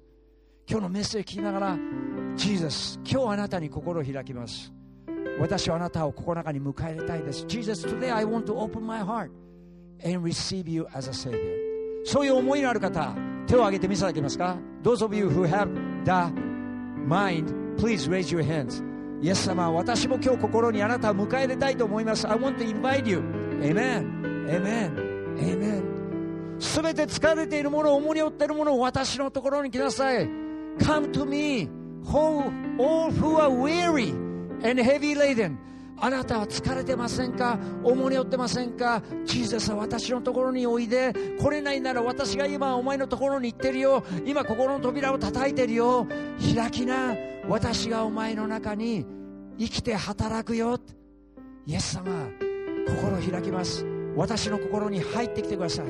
[0.68, 1.78] 今日のメッセージ聞きながら
[2.36, 4.74] ジーザス今日あなたに心を開きます。
[5.40, 7.46] 私はあなたを心の中に迎え入れたいです。
[7.46, 9.43] Jesus today I want to open my heart.
[10.04, 11.38] And receive you as a savior
[12.06, 13.16] そういう思いのある方
[13.48, 15.70] 手を挙げてみせていただけますか Those of you who have
[16.04, 16.34] the
[17.08, 18.84] mind please raise your hands
[19.22, 23.20] イエス様私も今日心にあなたを迎え入れたいと思います I want to invite you
[23.62, 30.26] Amen Amen Amen すべて疲れているもの重荷を負っているものを私のところに来なさい
[30.80, 31.70] Come to me
[32.06, 34.10] all who are weary
[34.64, 35.58] and heavy laden
[36.00, 37.58] あなたは疲れてませんか？
[37.84, 39.02] 重荷負ってませんか？
[39.26, 41.14] ジーザスは私のところにおいで。
[41.40, 44.04] 来れないなら私が今お前のところに行ってるよ。
[44.26, 46.08] 今心の扉を叩いてるよ。
[46.56, 47.16] 開きな。
[47.48, 49.06] 私がお前の中に
[49.58, 50.80] 生きて働くよ。
[51.66, 52.28] イエス様
[52.88, 53.86] 心を開きます。
[54.16, 55.86] 私の心に入ってきてください。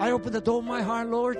[0.00, 1.38] I open the door of my heart Lord.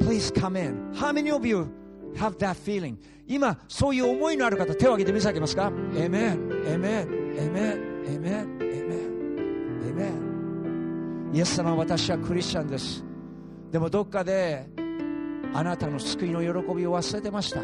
[0.00, 0.92] Please come in.
[0.94, 1.68] How many of you
[2.16, 2.96] have that feeling.
[3.26, 6.64] 今そういう思いのある方手を挙げて見せてあげますか？Amen.
[6.64, 7.08] Amen.
[7.36, 8.04] Amen.
[8.06, 8.58] Amen.
[8.58, 9.20] Amen.
[9.94, 11.32] Amen.
[11.32, 13.04] イエス様私はクリスチャンです。
[13.70, 14.66] でもどっかで
[15.52, 17.60] あなたの救いの喜びを忘れてました。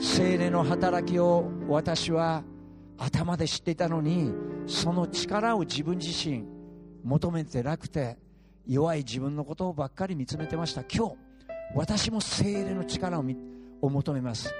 [0.00, 2.42] 精霊の働きを私は
[2.98, 4.32] 頭で知っていたのに
[4.66, 6.44] その力を自分自身
[7.04, 8.18] 求めてなくて
[8.66, 10.82] 弱い自分のことばっかり見つめてました。
[10.82, 11.16] 今日
[11.74, 13.24] 私も精霊の力を
[13.80, 14.54] を求めます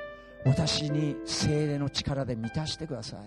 [0.44, 3.20] 私に精霊の力で満たしてください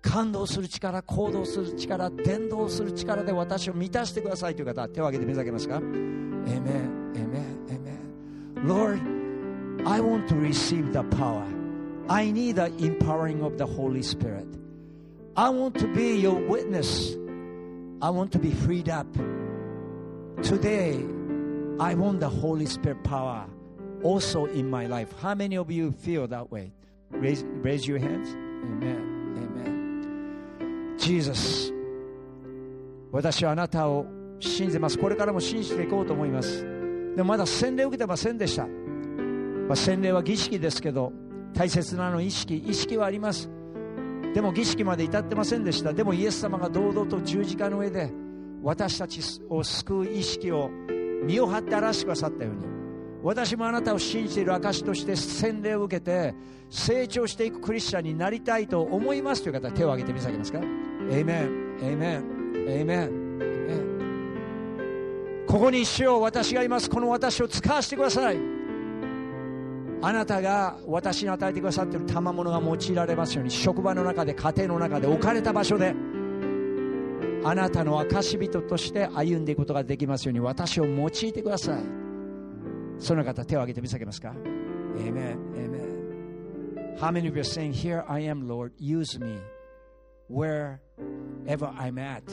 [0.00, 9.00] 感動する力行動する力伝道する力で私を満たしてくださいという方手を挙げて目ざけますか Amen Amen Amen Lord
[9.86, 11.44] I want to receive the power
[12.08, 14.46] I need the empowering of the Holy Spirit
[15.34, 17.16] I want to be your witness
[18.00, 19.06] I want to be freed up
[20.42, 21.17] Today
[21.80, 23.46] I want the Holy Spirit power
[24.02, 25.08] also in my life.
[25.20, 26.72] How many of you feel that way?
[27.10, 28.28] Raise, raise your hands.
[28.30, 29.36] Amen.
[29.36, 30.96] Amen.
[30.98, 31.72] Jesus.
[33.12, 34.06] 私はあなたを
[34.40, 34.98] 信じてます。
[34.98, 36.64] これからも信じていこうと思います。
[37.16, 38.66] でもまだ洗礼を受けてませんでした。
[38.66, 41.12] まあ、洗礼は儀式ですけど、
[41.54, 43.48] 大切なの意識、意識はあります。
[44.34, 45.92] でも儀式まで至ってませんでした。
[45.92, 48.12] でもイエス様が堂々と十字架の上で
[48.62, 50.70] 私たちを救う意識を
[51.22, 52.78] 身を張って表してくださったように。
[53.22, 56.34] 私もあなたを信じている証として洗礼を受けて
[56.70, 61.78] 成長していくクリスチャンになりたいと思いますという方手を挙げてみさげますか？Amen.
[61.80, 62.22] Amen.
[62.68, 63.28] Amen.
[65.46, 66.90] ここに主よ私がいます。
[66.90, 68.38] この私を使わせてください。
[70.00, 75.94] あなたが私に与えてくださっている賜物が用いられますように職場の中で家庭の中で置かれた場所で
[77.45, 81.83] あなたの証人として歩んでいくことができますように私を用いてください
[82.97, 84.33] その方手を挙げて見せけますか
[84.95, 85.37] Amen.
[85.55, 86.95] Amen.
[86.99, 89.39] How many of you are saying, Here I am, Lord, use me
[90.29, 90.79] wherever
[91.65, 92.23] I'm at?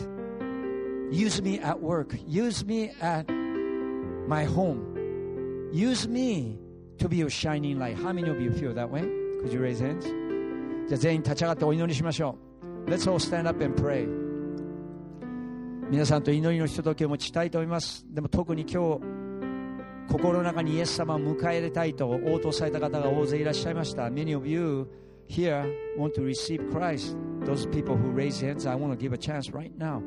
[1.11, 2.14] Use me at work.
[2.26, 3.28] Use me at
[4.28, 5.70] my home.
[5.72, 6.59] Use me
[6.98, 7.96] to be your shining light.
[7.96, 9.03] How many of you feel that way?
[9.40, 10.05] Could you raise hands?
[10.88, 12.36] じゃあ全員立ち上がってお祈りしましょ
[12.86, 12.90] う。
[12.90, 14.23] Let's all stand up and pray.
[15.88, 18.03] 皆さんと祈りのひとときを持ちたいと思います。
[18.09, 19.01] でも特に今日、
[20.09, 24.07] 心の中にイエス様を迎え入れたいと応答された方が大勢いらっしゃいました。
[24.07, 24.88] Many of you
[25.29, 25.63] here
[25.95, 27.15] want to receive Christ.
[27.45, 30.01] Those people who raise hands, I want to give a chance right now.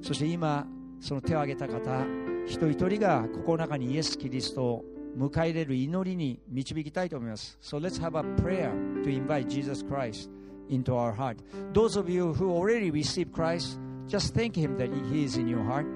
[0.00, 0.66] そして今、
[0.98, 2.06] その手を挙げた方、
[2.46, 7.58] 一人一人が心の中にイエス・キリストを迎え入れる祈りに導きたいと思います。
[7.60, 8.72] So let's have a prayer
[9.02, 10.30] to invite Jesus Christ
[10.70, 11.36] into our heart.
[11.74, 13.78] Those of you who already received Christ,
[14.08, 15.86] just thank Him that He is in your heart.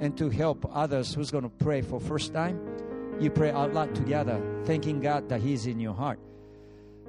[0.00, 2.58] And to help others who's going to pray for first time,
[3.20, 6.18] you pray out loud together, thanking God that He is in your heart.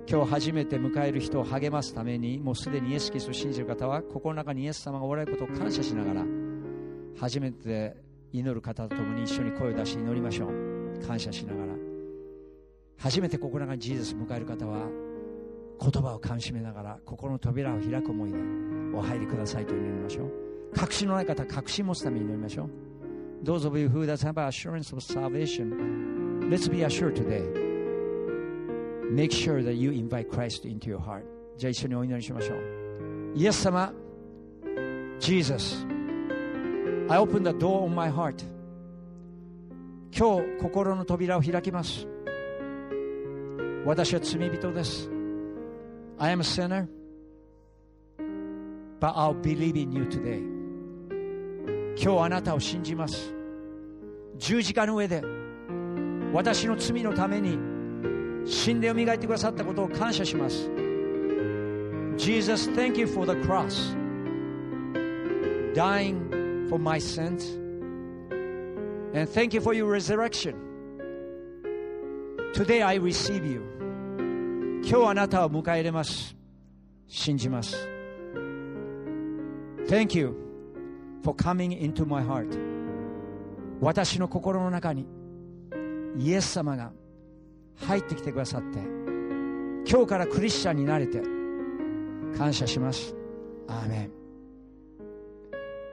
[0.07, 6.25] 今日初めて迎える人を励ますためにもうすでにイエス・キリストを信じる方は心の中にイエス様がおられることを感謝しながら
[7.19, 7.95] 初めて
[8.33, 11.73] 祈る方と共に一緒に声を出して祈りましょう感謝しながら
[12.97, 14.87] 初めて心の中にジーザスを迎える方は
[15.79, 18.37] 言葉をかみしめながら心の扉を開く思いで
[18.95, 22.70] お入りくださいと祈りましょう確信のない方は確信を持つために祈りましょう
[23.44, 27.42] Those of you who does have assurance of salvation let's be assured today
[29.10, 31.24] make sure that you invite Christ into your heart
[31.56, 32.58] じゃあ一緒にお祈りしましょう
[33.34, 33.92] イエス様
[35.18, 35.86] Jesus
[37.08, 38.44] I open the door on my heart
[40.16, 42.06] 今日心の扉を開きます
[43.84, 45.08] 私は罪人です
[46.18, 46.88] I am a sinner
[48.98, 50.42] but I'll believe in you today
[51.97, 53.33] 今日あなたを信じます
[54.37, 55.23] 十字架の上で
[56.33, 57.57] 私の罪のために
[58.45, 60.69] 死んでよみがえってくださったことを感謝します
[62.17, 63.95] Jesus, thank you for the cross
[65.73, 67.57] dying for my sins
[69.13, 70.55] and thank you for your resurrection
[72.53, 73.61] today I receive you
[74.83, 76.35] 今日あなたを迎え入れます
[77.07, 77.87] 信じます
[79.87, 80.50] Thank you
[81.23, 82.47] for coming into my heart.
[83.79, 85.07] 私の心の中に
[86.17, 86.91] イエス様が
[87.77, 88.77] 入ってきてくださって
[89.89, 91.21] 今日からクリスチャンになれて
[92.37, 93.15] 感謝します。
[93.67, 94.11] アーメン。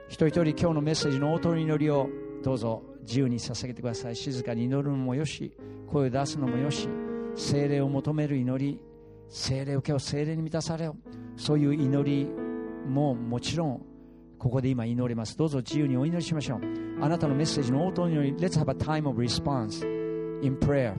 [0.07, 2.09] 一人一人今日のメッセージの応答の祈りを
[2.43, 4.15] どうぞ自由に捧げてください。
[4.15, 5.51] 静かに祈るのもよし
[5.87, 6.87] 声を出すのもよし
[7.35, 8.79] 精霊を求める祈り
[9.27, 10.95] 精霊を今日精霊に満たされよ。
[11.37, 12.29] そういう祈り
[12.87, 13.88] ももちろん
[14.39, 16.59] ここで今祈りますどうぞ自由にお祈りしましょう
[17.01, 19.85] あなたのメッセージの応答の祈り Let's have a time of response
[20.41, 20.95] in prayer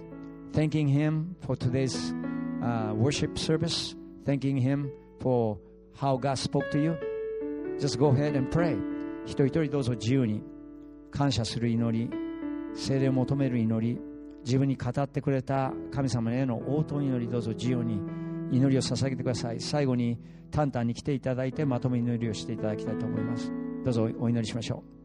[0.52, 2.14] thanking him for today's、
[2.62, 5.58] uh, worship service thanking him for
[5.96, 6.96] how God spoke to you
[7.80, 8.76] just go ahead and pray
[9.24, 10.42] 一人一人どうぞ自由に
[11.10, 12.10] 感謝する祈り
[12.74, 13.98] 精霊を求める祈り
[14.44, 18.00] 自分に語ってくれた神様への応答祈りどうぞ自由に
[18.50, 19.60] 祈りを捧げてください。
[19.60, 20.18] 最後に
[20.50, 23.52] タンタンに来ていただいてまとめ祈りをしていただきたいと思います。
[23.84, 24.99] どうぞお祈りしましょう。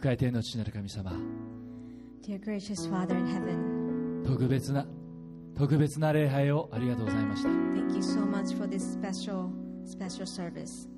[0.00, 1.12] 深い天の父なる神様
[2.26, 4.86] Dear gracious Father in heaven, 特別な
[5.54, 9.50] 特別な礼拝をありがとうございました thank you so much for this special,
[9.84, 10.88] special service.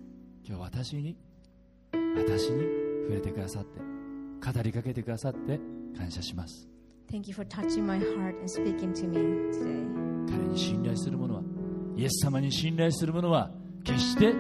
[0.45, 1.17] 今日私に
[2.17, 2.63] 私に
[3.09, 5.59] 触れてくださって語りかけてくださって
[5.99, 6.69] 感謝します
[7.11, 9.17] Thank you for touching my heart and speaking to me
[9.51, 10.31] today.
[10.31, 11.43] 彼に信頼する者は
[11.97, 13.51] イエス様に信頼する者は
[13.83, 14.33] 決して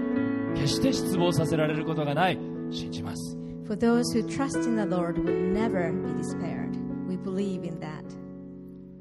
[0.55, 2.39] 決して失望させられることがない
[2.71, 6.77] 信じます For those who trust in the Lord will never be despaired.
[7.09, 8.05] We believe in that.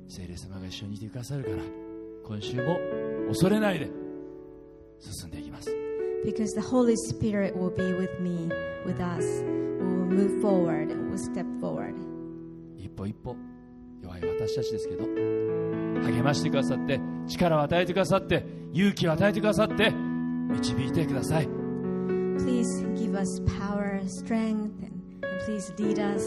[0.08, 1.58] 聖霊様が一緒にいてくださるから
[2.26, 2.78] 今週も
[3.30, 3.90] 恐れないで
[5.00, 5.70] 進んでいきます
[6.26, 8.50] Because the Holy Spirit will be with me,
[8.86, 9.42] with us.
[9.42, 11.96] We will move forward, we'll step forward.
[12.78, 13.36] 一歩一歩
[14.04, 15.06] 弱い私たちですけど
[16.04, 21.61] 励ましてくださって力を与えてくださって勇気を与えてくださって導いてください
[22.41, 26.23] Please give us power, strength, and, and please lead us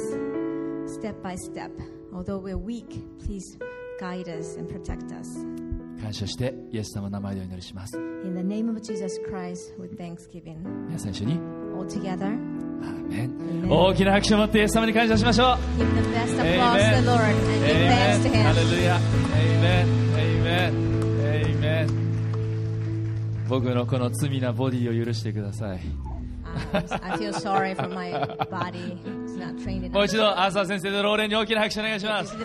[0.93, 1.71] step by step.
[2.13, 2.89] Although we're weak,
[3.25, 3.57] please
[3.99, 5.27] guide us and protect us.
[6.01, 10.57] 感謝してイエス様の名前でお祈りします In the name of Jesus Christ, with thanksgiving.
[10.87, 11.33] 皆さん一緒に
[11.77, 12.25] All together,
[12.81, 13.69] アーメン Amen.
[13.69, 16.95] 大きな拍手を持ってイエス様に感謝しましょう give the best applause Amen.
[16.95, 18.71] to the Lord and give thanks to ハ Him.
[18.71, 18.99] レルヤ
[23.54, 25.80] 僕のこの罪なボディを許してください。
[29.90, 32.36] もう一度、浅田先生とローレンに大きな拍手をお願いします。